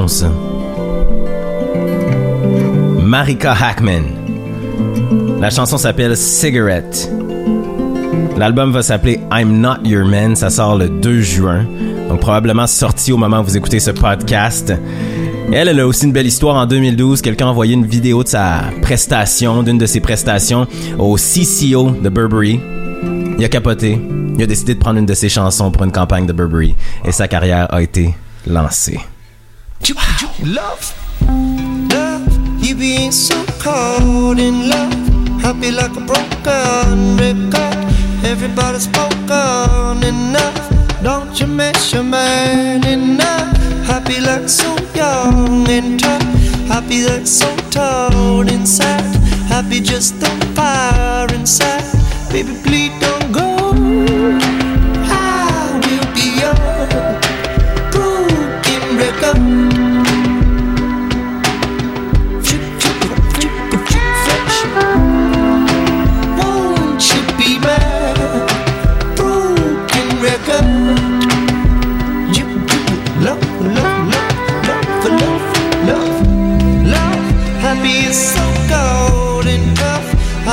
[3.00, 4.04] Marika Hackman.
[5.40, 7.12] La chanson s'appelle Cigarette.
[8.38, 10.36] L'album va s'appeler I'm Not Your Man.
[10.36, 11.66] Ça sort le 2 juin.
[12.08, 14.74] Donc probablement sorti au moment où vous écoutez ce podcast.
[15.52, 16.56] Elle, elle a aussi une belle histoire.
[16.56, 20.68] En 2012, quelqu'un a envoyé une vidéo de sa prestation, d'une de ses prestations
[20.98, 22.60] au CCO de Burberry.
[23.38, 24.00] Il a capoté.
[24.36, 26.76] Il a décidé de prendre une de ses chansons pour une campagne de Burberry.
[27.06, 28.16] Et sa carrière a été
[28.48, 29.00] lancée.
[29.82, 29.96] You
[30.46, 30.94] love,
[31.92, 34.94] love, you being so cold in love.
[35.42, 37.78] Happy like a broken record.
[38.24, 41.02] Everybody's spoken enough.
[41.02, 43.58] Don't you miss your man enough?
[43.86, 46.24] Happy like so young and tough.
[46.68, 49.16] Happy like so torn inside.
[49.48, 51.84] Happy just on fire inside.
[52.32, 54.69] Baby, please don't go.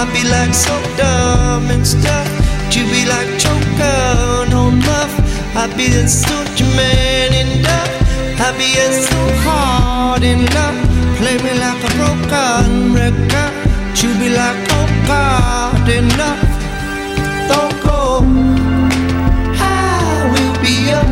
[0.06, 2.28] Happy like so dumb and stuff.
[2.70, 5.12] You be like choker, no muff.
[5.52, 6.36] Happy is so
[6.76, 7.90] man and duff.
[8.38, 10.78] Happy is so hard in love.
[11.18, 13.52] Play me like a broken record.
[14.00, 16.40] You be like, oh God, enough.
[17.50, 18.22] Don't go.
[19.58, 21.02] I will be a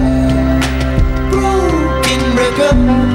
[1.32, 3.13] broken record.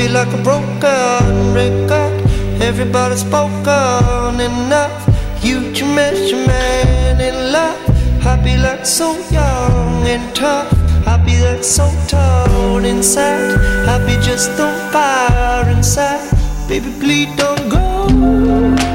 [0.00, 2.22] Happy like a broken record.
[2.62, 5.44] Everybody's spoken enough.
[5.44, 7.78] You to miss your man in love.
[8.22, 10.70] Happy like so young and tough.
[11.04, 13.58] Happy Happy that's so torn inside.
[13.84, 16.30] Happy just on fire inside.
[16.66, 18.89] Baby, please don't go.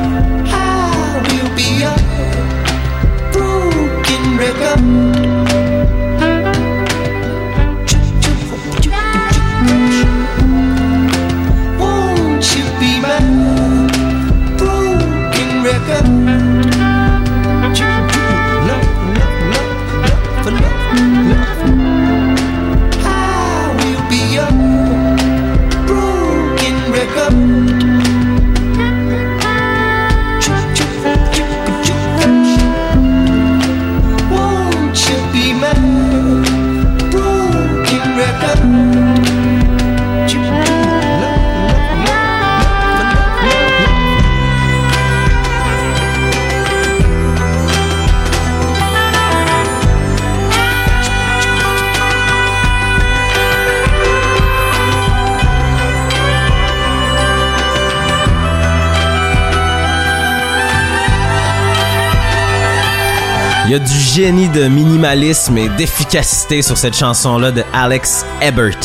[64.15, 68.77] Génie de minimalisme et d'efficacité sur cette chanson-là de Alex Ebert.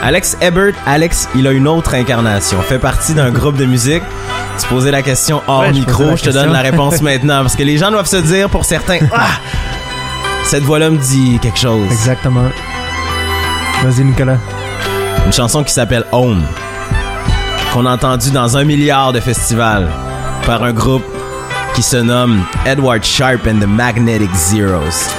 [0.00, 2.62] Alex Ebert, Alex, il a une autre incarnation.
[2.62, 4.04] Fait partie d'un groupe de musique.
[4.60, 7.40] Tu posais la question hors Ouais, micro, je te donne la réponse maintenant.
[7.40, 9.40] Parce que les gens doivent se dire, pour certains, ah,
[10.44, 11.90] cette voix-là me dit quelque chose.
[11.90, 12.48] Exactement.
[13.82, 14.38] Vas-y, Nicolas.
[15.26, 16.44] Une chanson qui s'appelle Home.
[17.72, 19.88] Qu'on a entendue dans un milliard de festivals
[20.46, 21.04] par un groupe
[21.74, 25.10] qui se nomme Edward Sharp and the Magnetic Zeros.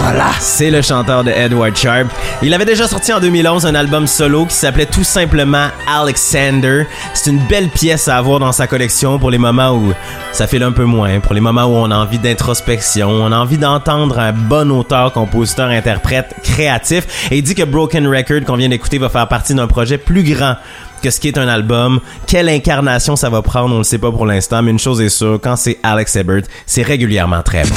[0.00, 2.08] Voilà, c'est le chanteur de Edward Sharp.
[2.42, 6.86] Il avait déjà sorti en 2011 un album solo qui s'appelait tout simplement Alexander.
[7.14, 9.92] C'est une belle pièce à avoir dans sa collection pour les moments où
[10.32, 13.36] ça file un peu moins, pour les moments où on a envie d'introspection, on a
[13.36, 17.28] envie d'entendre un bon auteur, compositeur, interprète, créatif.
[17.30, 20.22] Et il dit que Broken Record qu'on vient d'écouter va faire partie d'un projet plus
[20.22, 20.56] grand
[21.00, 22.00] que ce qui est un album.
[22.26, 25.08] Quelle incarnation ça va prendre, on ne sait pas pour l'instant, mais une chose est
[25.08, 27.74] sûre, quand c'est Alex Ebert, c'est régulièrement très bon.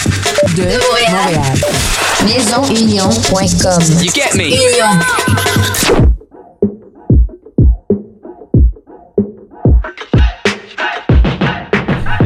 [0.55, 1.41] De Montréal.
[2.23, 3.81] MaisonUnion.com.
[4.01, 4.45] You get me.
[4.45, 6.01] Union.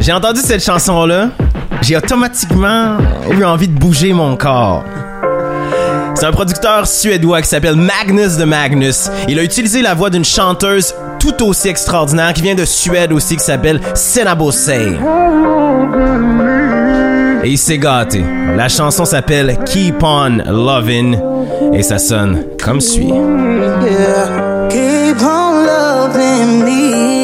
[0.00, 1.30] J'ai entendu cette chanson-là,
[1.82, 2.96] j'ai automatiquement
[3.30, 4.84] eu envie de bouger mon corps.
[6.16, 9.10] C'est un producteur suédois qui s'appelle Magnus de Magnus.
[9.28, 13.36] Il a utilisé la voix d'une chanteuse tout aussi extraordinaire qui vient de Suède aussi
[13.36, 14.96] qui s'appelle Senabosei.
[17.44, 18.24] Et il s'est gâté.
[18.56, 21.20] La chanson s'appelle Keep On Lovin'
[21.74, 23.12] et ça sonne comme suit.
[24.70, 27.15] Keep on loving me,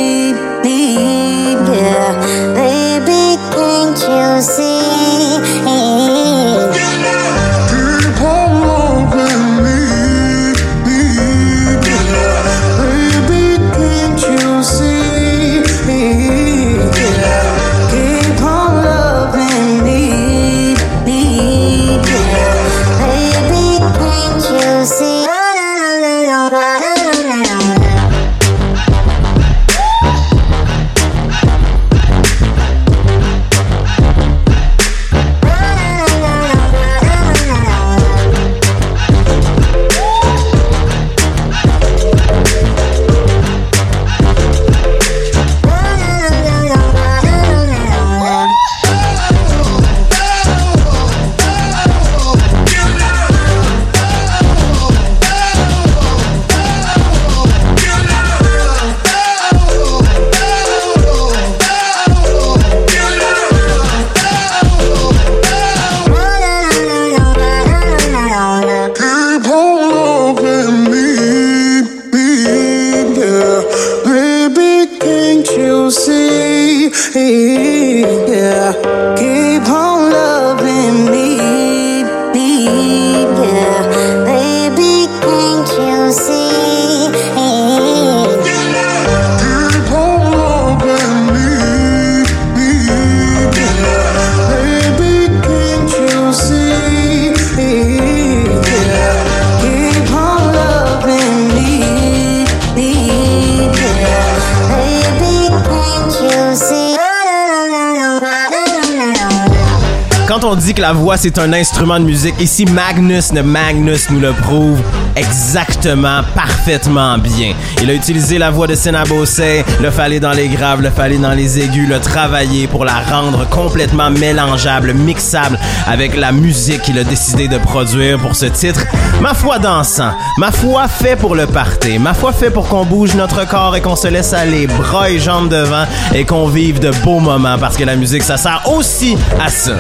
[111.23, 114.81] c'est un instrument de musique, ici Magnus de Magnus nous le prouve
[115.15, 117.55] exactement, parfaitement bien.
[117.81, 121.31] Il a utilisé la voix de Senabosei, le fallait dans les graves, le fallait dans
[121.31, 127.05] les aigus, le travailler pour la rendre complètement mélangeable, mixable avec la musique qu'il a
[127.05, 128.85] décidé de produire pour ce titre.
[129.21, 133.15] Ma foi dansant, ma foi fait pour le party, ma foi fait pour qu'on bouge
[133.15, 136.91] notre corps et qu'on se laisse aller, bras et jambes devant et qu'on vive de
[137.05, 139.77] beaux moments parce que la musique ça sert aussi à ça.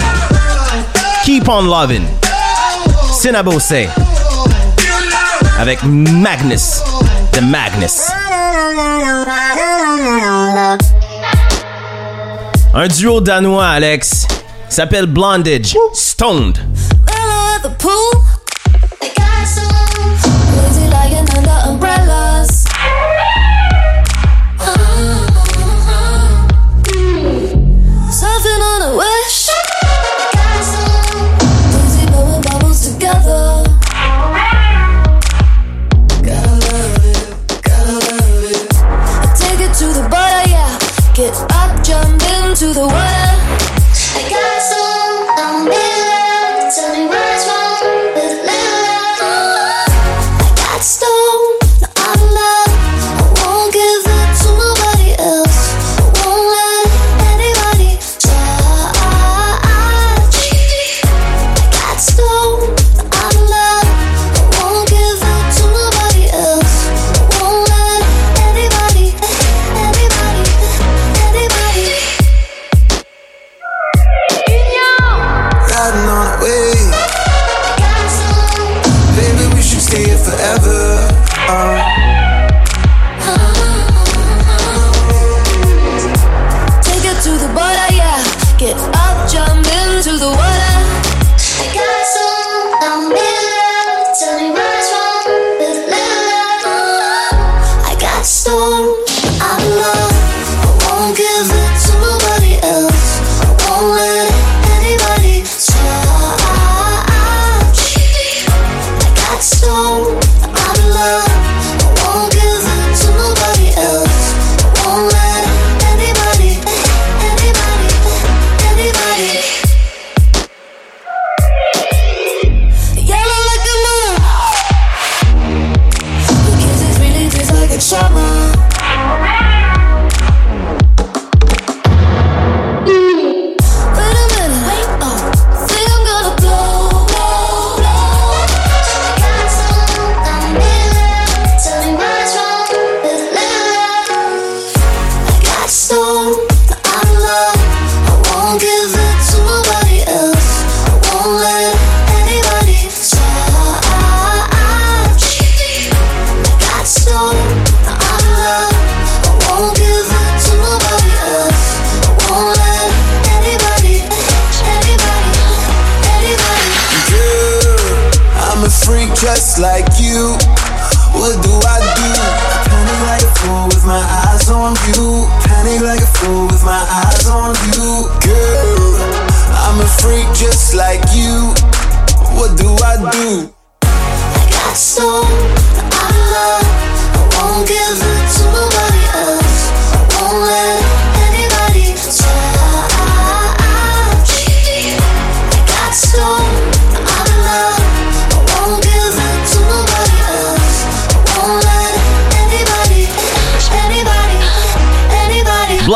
[1.24, 2.04] Keep on loving.
[3.12, 3.88] Sinabose.
[5.58, 6.82] Avec Magnus.
[7.30, 8.10] The Magnus.
[12.74, 14.26] Un duo danois, Alex.
[14.68, 15.76] S'appelle Blondage.
[15.94, 16.58] Stoned.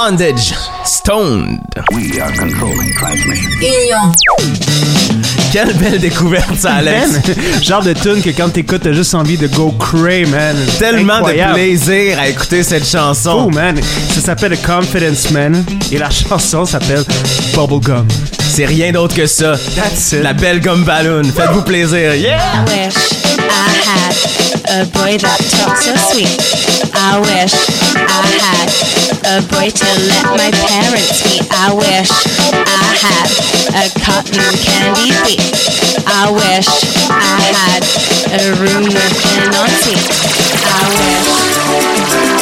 [0.06, 0.54] Blondage.
[0.84, 1.58] Stoned.
[1.92, 4.12] We are controlling transmission.
[5.52, 7.10] Quelle belle découverte, ça, Alex.
[7.10, 7.22] Man,
[7.60, 10.54] genre de tune que quand t'écoutes, t'as juste envie de go cray, man.
[10.78, 11.54] Tellement Incroyable.
[11.54, 13.46] de plaisir à écouter cette chanson.
[13.48, 13.80] Oh, man.
[14.14, 17.02] Ça s'appelle Confidence Man et la chanson s'appelle
[17.52, 18.06] Bubblegum.
[18.56, 19.52] C'est rien d'autre que ça.
[20.22, 21.20] La belle gomme ballon.
[21.24, 22.14] Faites-vous plaisir.
[22.14, 22.38] Yeah!
[22.38, 22.96] I wish
[23.38, 24.16] I had
[24.80, 26.40] a boy that talks so sweet.
[26.94, 27.52] I wish
[27.92, 28.72] I had
[29.26, 31.44] a boy to let my parents meet.
[31.52, 32.08] I wish
[32.50, 33.28] I had
[33.76, 35.52] a cotton candy feet.
[36.06, 36.66] I wish
[37.10, 37.84] I had
[38.40, 40.00] a room with an ensuite.
[40.64, 42.35] I I wish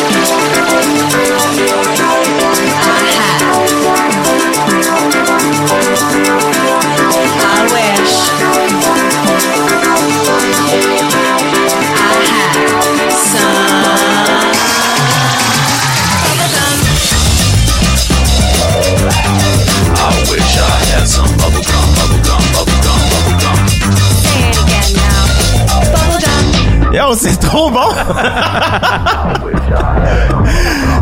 [26.94, 27.88] Yo, c'est trop bon!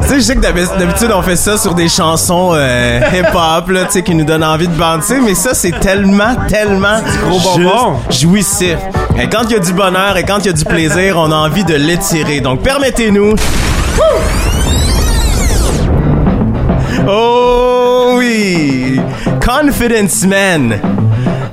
[0.01, 3.85] tu sais, je sais que d'habitude, on fait ça sur des chansons euh, hip-hop, là,
[3.85, 6.97] tu sais, qui nous donnent envie de bander, mais ça, c'est tellement, tellement
[7.29, 8.01] gros bonbon.
[8.09, 8.79] jouissif.
[9.19, 11.31] Et quand il y a du bonheur et quand il y a du plaisir, on
[11.31, 12.41] a envie de l'étirer.
[12.41, 13.35] Donc, permettez-nous.
[17.07, 19.02] Oh oui!
[19.45, 20.81] Confidence Man!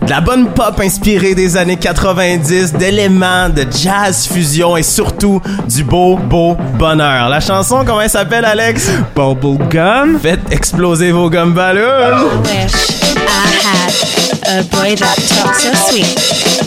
[0.05, 5.83] De la bonne pop inspirée des années 90, d'éléments de jazz fusion et surtout du
[5.83, 7.29] beau, beau bonheur.
[7.29, 8.89] La chanson, comment elle s'appelle, Alex?
[9.15, 10.19] Bubblegum.
[10.19, 12.41] Faites exploser vos gum ballons.
[12.43, 16.17] wish I had a boy that talks so sweet.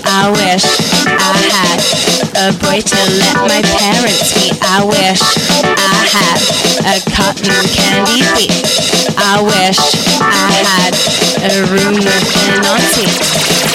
[0.05, 0.64] I wish
[1.07, 4.57] I had a boy to let my parents meet.
[4.62, 5.20] I wish
[5.64, 6.41] I had
[6.89, 8.53] a cotton candy feet.
[9.18, 9.78] I wish
[10.20, 10.95] I had
[11.53, 13.20] a room with an ensuite.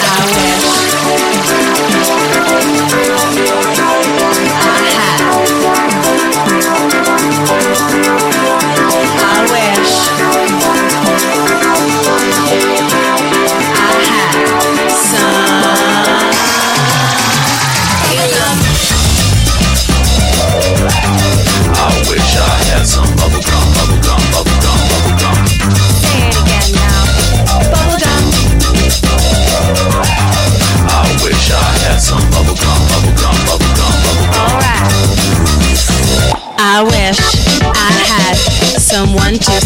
[0.02, 1.77] I wish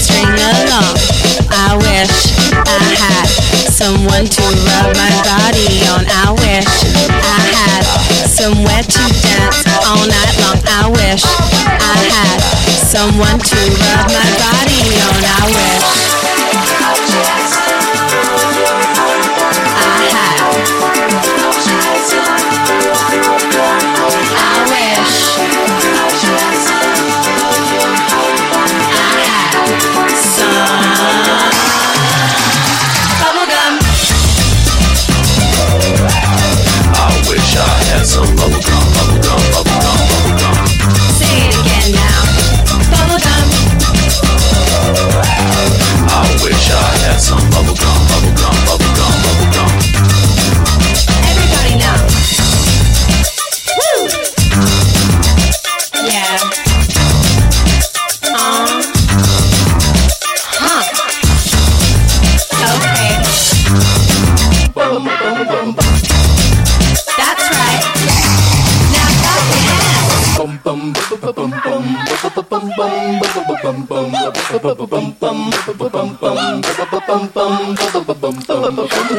[0.02, 0.98] string along.
[1.54, 2.34] I wish
[2.66, 3.26] I had
[3.70, 6.02] someone to rub my body on.
[6.10, 6.66] I wish
[7.06, 7.82] I had
[8.26, 10.58] somewhere to dance all night long.
[10.66, 12.38] I wish I had
[12.82, 15.22] someone to rub my body on.
[15.22, 15.81] I wish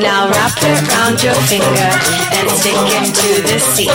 [0.01, 1.91] Now wrap it round your finger
[2.33, 3.89] and stick it to the seat.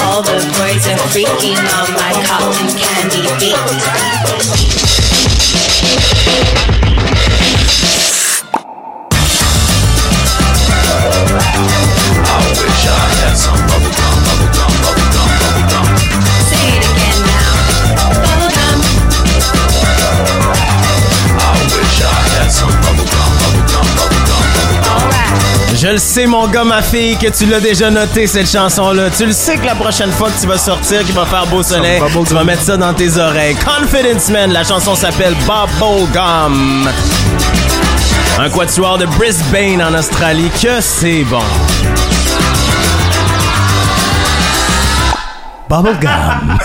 [0.00, 3.60] All the boys are freaking on my cotton candy beat.
[25.90, 29.10] Je le sais, mon gars, ma fille, que tu l'as déjà noté, cette chanson-là.
[29.10, 31.64] Tu le sais que la prochaine fois que tu vas sortir, qu'il va faire beau
[31.64, 33.56] soleil, tu vas mettre ça dans tes oreilles.
[33.56, 36.88] Confidence Man, la chanson s'appelle Bubblegum.
[38.38, 41.42] Un quatuor de Brisbane en Australie, que c'est bon.
[45.68, 46.56] Bubblegum.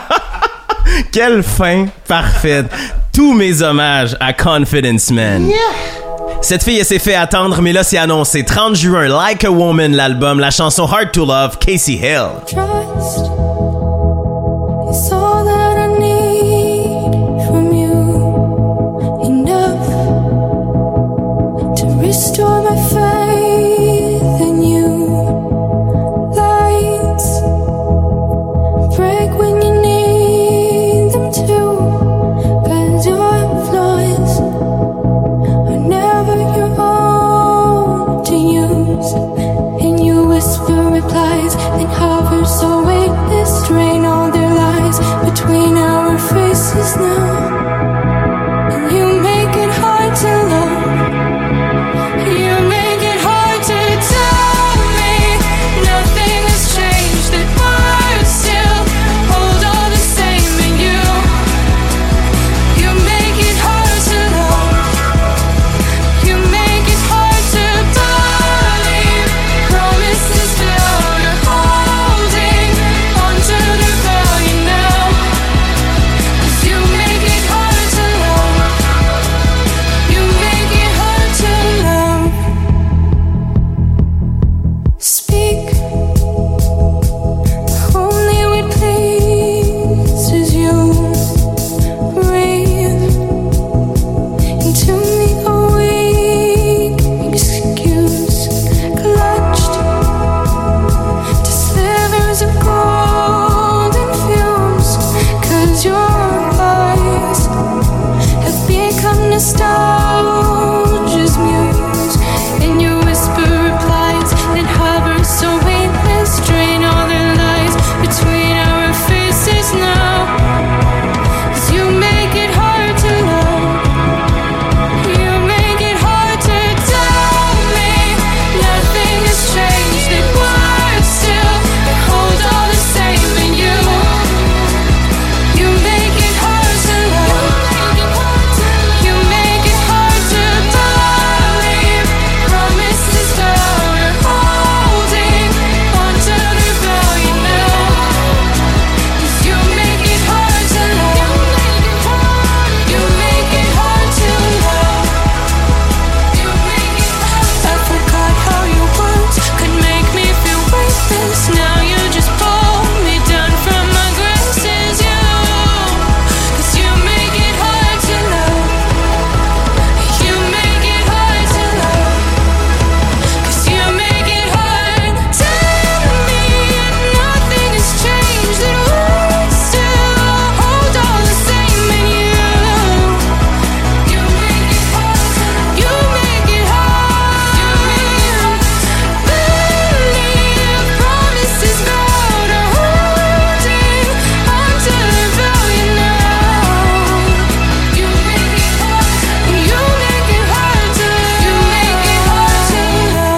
[1.12, 2.72] Quelle fin parfaite.
[3.12, 5.50] Tous mes hommages à Confidence Man.
[6.42, 8.44] Cette fille, s'est fait attendre, mais là, c'est annoncé.
[8.44, 12.30] 30 juin, Like a Woman, l'album, la chanson Hard to Love, Casey Hill.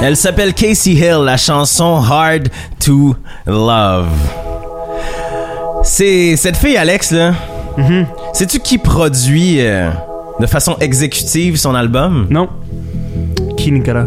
[0.06, 4.10] Elle s'appelle Casey Hill, la chanson Hard to Love.
[5.82, 7.32] C'est cette fille Alex là.
[8.34, 9.88] Sais-tu qui produit euh,
[10.40, 12.26] de façon exécutive son album?
[12.28, 12.50] Non.
[13.56, 14.04] Qui Nicolas?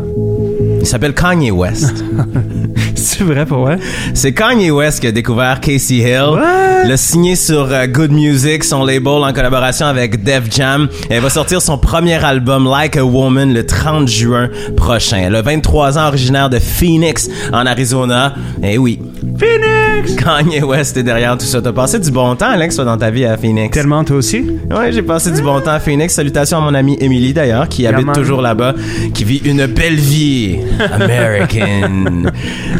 [0.79, 2.03] Il s'appelle Kanye West.
[3.07, 3.77] C'est vrai pour vrai
[4.13, 6.39] C'est Kanye West qui a découvert Casey Hill.
[6.85, 10.89] L'a signé sur euh, Good Music, son label en collaboration avec Def Jam.
[11.09, 15.17] Elle va sortir son premier album Like a Woman le 30 juin prochain.
[15.25, 18.33] Elle a 23 ans, originaire de Phoenix en Arizona.
[18.63, 18.99] Et oui.
[19.37, 19.86] Phoenix!
[20.17, 21.61] Kanye West est derrière tout ça.
[21.61, 23.73] T'as passé du bon temps, Alex, dans ta vie à Phoenix?
[23.73, 26.13] Tellement toi aussi Ouais, j'ai passé du bon temps à Phoenix.
[26.13, 28.15] Salutations à mon amie Emily d'ailleurs, qui habite man.
[28.15, 28.73] toujours là-bas,
[29.13, 30.57] qui vit une belle vie
[30.91, 32.31] American.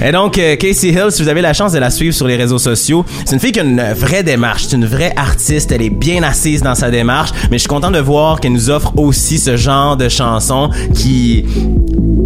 [0.06, 2.36] Et donc, euh, Casey Hill, si vous avez la chance de la suivre sur les
[2.36, 4.66] réseaux sociaux, c'est une fille qui a une vraie démarche.
[4.68, 5.72] C'est une vraie artiste.
[5.72, 7.32] Elle est bien assise dans sa démarche.
[7.52, 11.46] Mais je suis content de voir qu'elle nous offre aussi ce genre de chansons qui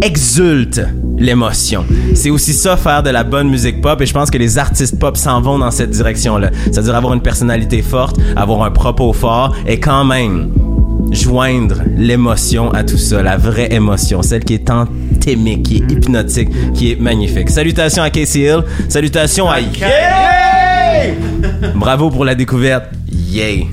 [0.02, 0.80] exulte
[1.18, 1.84] l'émotion.
[2.14, 4.81] C'est aussi ça faire de la bonne musique pop et je pense que les artistes
[4.90, 6.50] pop s'en vont dans cette direction-là.
[6.64, 10.50] C'est-à-dire avoir une personnalité forte, avoir un propos fort et quand même
[11.10, 16.48] joindre l'émotion à tout ça, la vraie émotion, celle qui est antémique, qui est hypnotique,
[16.72, 17.50] qui est magnifique.
[17.50, 21.14] Salutations à Casey Hill, salutations à Yay!
[21.74, 22.86] Bravo pour la découverte.
[23.10, 23.66] Yay!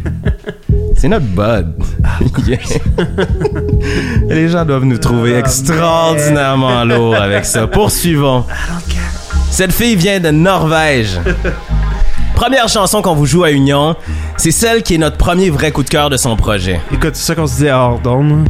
[0.95, 1.73] C'est notre bud.
[2.45, 2.57] Yeah.
[4.27, 7.67] Les gens doivent nous trouver extraordinairement lourds avec ça.
[7.67, 8.43] Poursuivons.
[9.51, 11.19] Cette fille vient de Norvège.
[12.35, 13.95] Première chanson qu'on vous joue à Union,
[14.37, 16.79] c'est celle qui est notre premier vrai coup de cœur de son projet.
[16.93, 18.47] Écoute, c'est ça qu'on se dit à hors d'onde.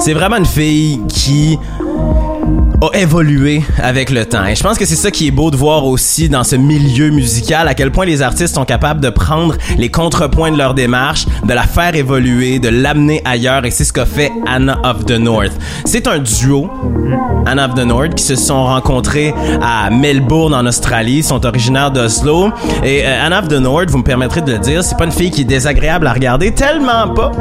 [0.00, 1.56] C'est vraiment une fille qui
[2.82, 4.44] a évolué avec le temps.
[4.46, 7.10] Et je pense que c'est ça qui est beau de voir aussi dans ce milieu
[7.10, 11.26] musical, à quel point les artistes sont capables de prendre les contrepoints de leur démarche,
[11.44, 13.64] de la faire évoluer, de l'amener ailleurs.
[13.64, 15.52] Et c'est ce qu'a fait Anna of the North.
[15.84, 16.70] C'est un duo,
[17.46, 21.90] Anna of the North, qui se sont rencontrés à Melbourne en Australie, Ils sont originaires
[21.90, 22.50] d'Oslo.
[22.82, 25.12] Et euh, Anna of the North, vous me permettrez de le dire, c'est pas une
[25.12, 27.32] fille qui est désagréable à regarder, tellement pas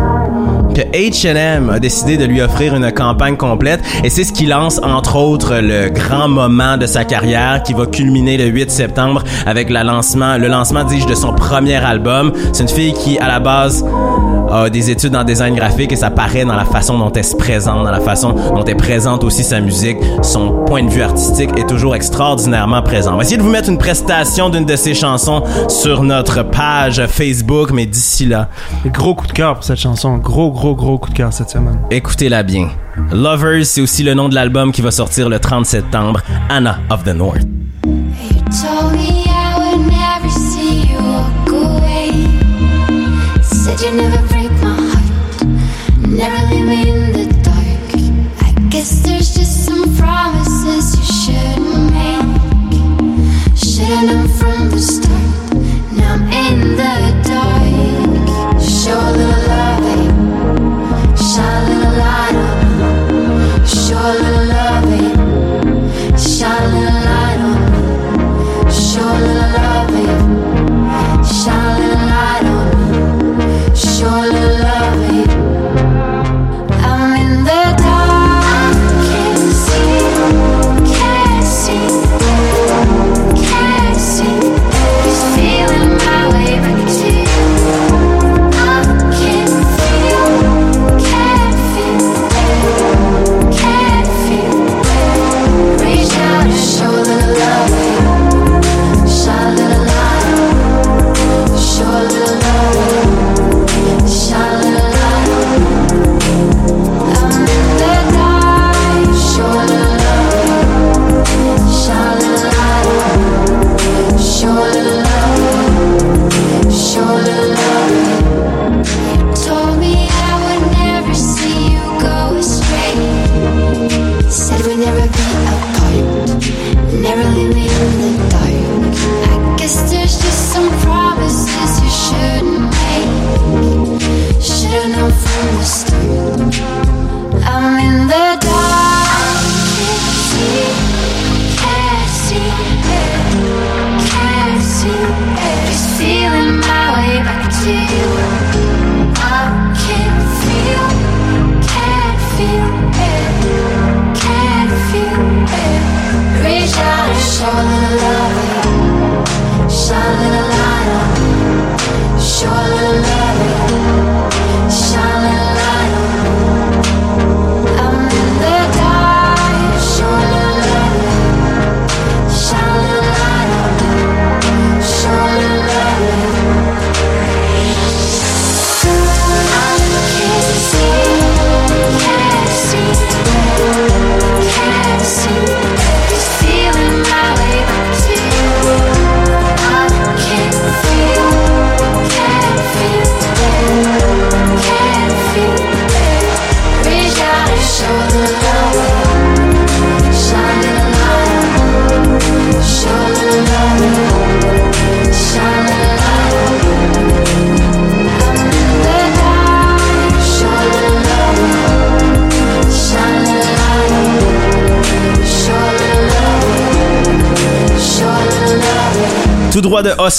[0.74, 4.80] que H&M a décidé de lui offrir une campagne complète et c'est ce qui lance
[4.84, 9.70] entre autres le grand moment de sa carrière qui va culminer le 8 septembre avec
[9.70, 12.32] le lancement, dis-je de son premier album.
[12.54, 13.84] C'est une fille qui à la base
[14.52, 17.36] a des études en design graphique et ça paraît dans la façon dont elle se
[17.36, 19.98] présente, dans la façon dont elle présente aussi sa musique.
[20.22, 23.14] Son point de vue artistique est toujours extraordinairement présent.
[23.14, 27.06] On va essayer de vous mettre une prestation d'une de ses chansons sur notre page
[27.08, 28.50] Facebook, mais d'ici là,
[28.86, 30.18] Gros coup de cœur pour cette chanson.
[30.18, 31.80] Gros, gros, gros coup de cœur cette semaine.
[31.90, 32.70] Écoutez-la bien.
[33.12, 37.04] Lovers, c'est aussi le nom de l'album qui va sortir le 30 septembre, Anna of
[37.04, 37.42] the North.
[43.82, 44.21] You never
[53.92, 55.11] hidden from the stars.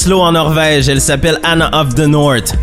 [0.04, 2.56] Oslo en Norvège, elle s'appelle Anna of the North.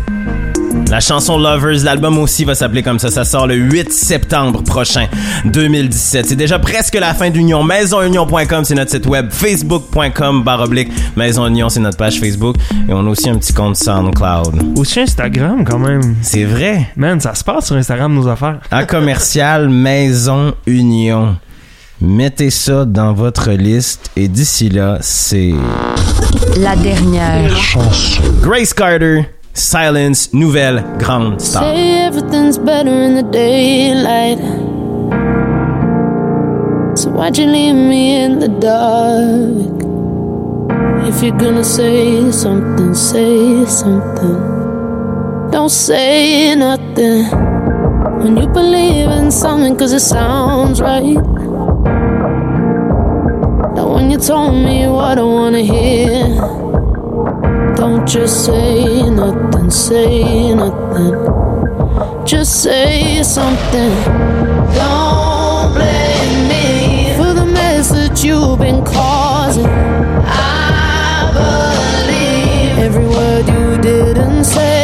[0.90, 3.08] La chanson Lovers, l'album aussi va s'appeler comme ça.
[3.08, 5.06] Ça sort le 8 septembre prochain,
[5.46, 6.26] 2017.
[6.26, 7.62] C'est déjà presque la fin d'Union.
[7.62, 9.30] MaisonUnion.com, c'est notre site web.
[9.30, 10.90] Facebook.com, barre oblique.
[11.16, 12.56] Maison Union, c'est notre page Facebook.
[12.86, 14.76] Et on a aussi un petit compte SoundCloud.
[14.78, 16.16] Aussi Instagram, quand même.
[16.20, 16.90] C'est vrai.
[16.94, 18.58] Man, ça se passe sur Instagram, nos affaires.
[18.70, 21.36] À commercial Maison Union.
[22.02, 25.52] Mettez ça dans votre liste et d'ici là, c'est
[26.58, 28.22] La dernière chanson.
[28.40, 31.62] Grace Carter, Silence, nouvelle grande star.
[31.62, 34.38] Say everything's better in the daylight.
[36.96, 39.80] So why'd you leave me in the dark?
[41.06, 45.50] If you're gonna say something, say something.
[45.50, 47.26] Don't say nothing.
[48.22, 51.18] When you believe in something, cause it sounds right.
[54.10, 56.34] You told me what I wanna hear.
[57.76, 61.14] Don't just say nothing, say nothing.
[62.26, 63.92] Just say something.
[64.74, 69.66] Don't blame me for the mess that you've been causing.
[70.26, 74.79] I believe every word you didn't say.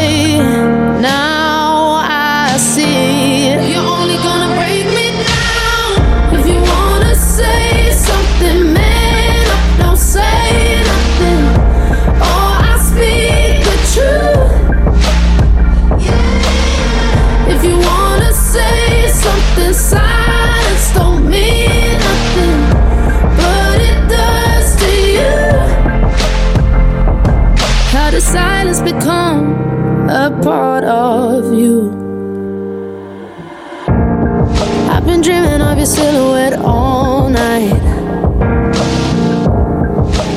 [35.96, 37.80] Silhouette all night.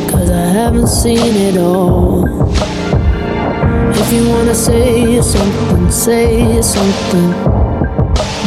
[0.10, 2.24] Cause I haven't seen it all.
[4.01, 7.32] If you wanna say something, say something.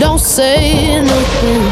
[0.00, 1.71] Don't say nothing.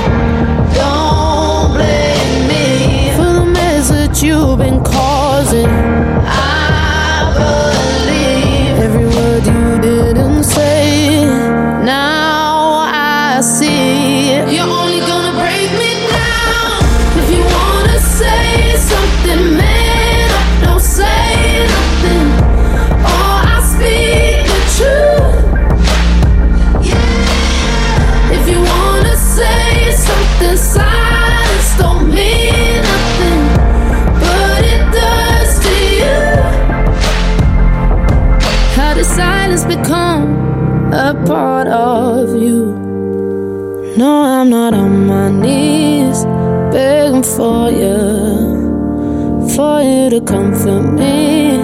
[50.20, 51.58] Comfort me.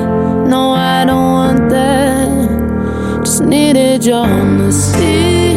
[0.53, 3.21] No, I don't want that.
[3.25, 5.55] Just needed your honesty.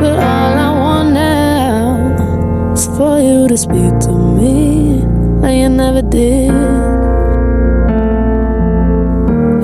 [0.00, 5.04] But all I want now is for you to speak to me
[5.42, 6.50] like you never did.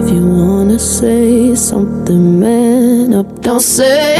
[0.00, 3.40] If you wanna say something, man up.
[3.42, 4.19] Don't say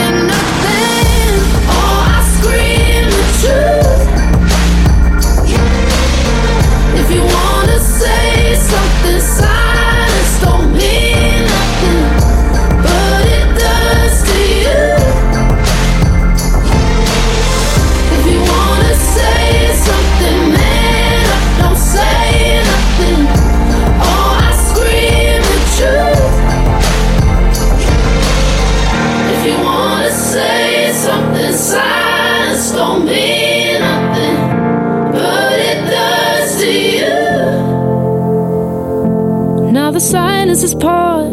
[40.50, 41.26] is part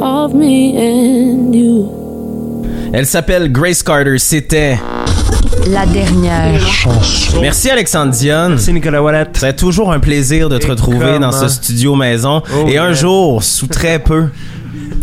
[0.00, 1.92] of me and you.
[2.92, 4.18] Elle s'appelle Grace Carter.
[4.18, 4.78] C'était
[5.68, 6.60] La dernière.
[7.40, 8.50] Merci Alexandre Dion.
[8.50, 9.26] Merci Nicolas Wallet.
[9.34, 12.42] C'est toujours un plaisir de te Et retrouver dans ce studio maison.
[12.52, 14.26] Oh, Et un jour, sous très peu,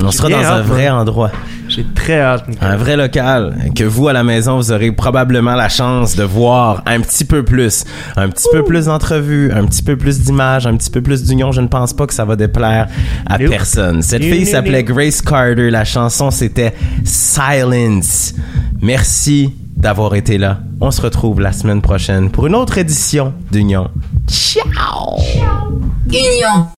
[0.03, 1.31] on sera dans un hâte, vrai endroit.
[1.75, 2.71] J'ai très hâte, Nicolas.
[2.71, 6.81] Un vrai local que vous à la maison vous aurez probablement la chance de voir
[6.85, 7.83] un petit peu plus,
[8.15, 11.51] un petit peu plus d'entrevues, un petit peu plus d'images, un petit peu plus d'union.
[11.51, 12.87] Je ne pense pas que ça va déplaire
[13.25, 13.49] à Nope.
[13.49, 14.01] personne.
[14.01, 14.83] Cette fille s'appelait.
[14.83, 15.69] Grace Carter.
[15.69, 16.73] La chanson c'était
[17.03, 18.33] Silence.
[18.81, 20.59] Merci d'avoir été là.
[20.79, 23.89] On se retrouve la semaine prochaine pour une autre édition d'Union.
[24.27, 25.17] Ciao.
[26.07, 26.67] Union.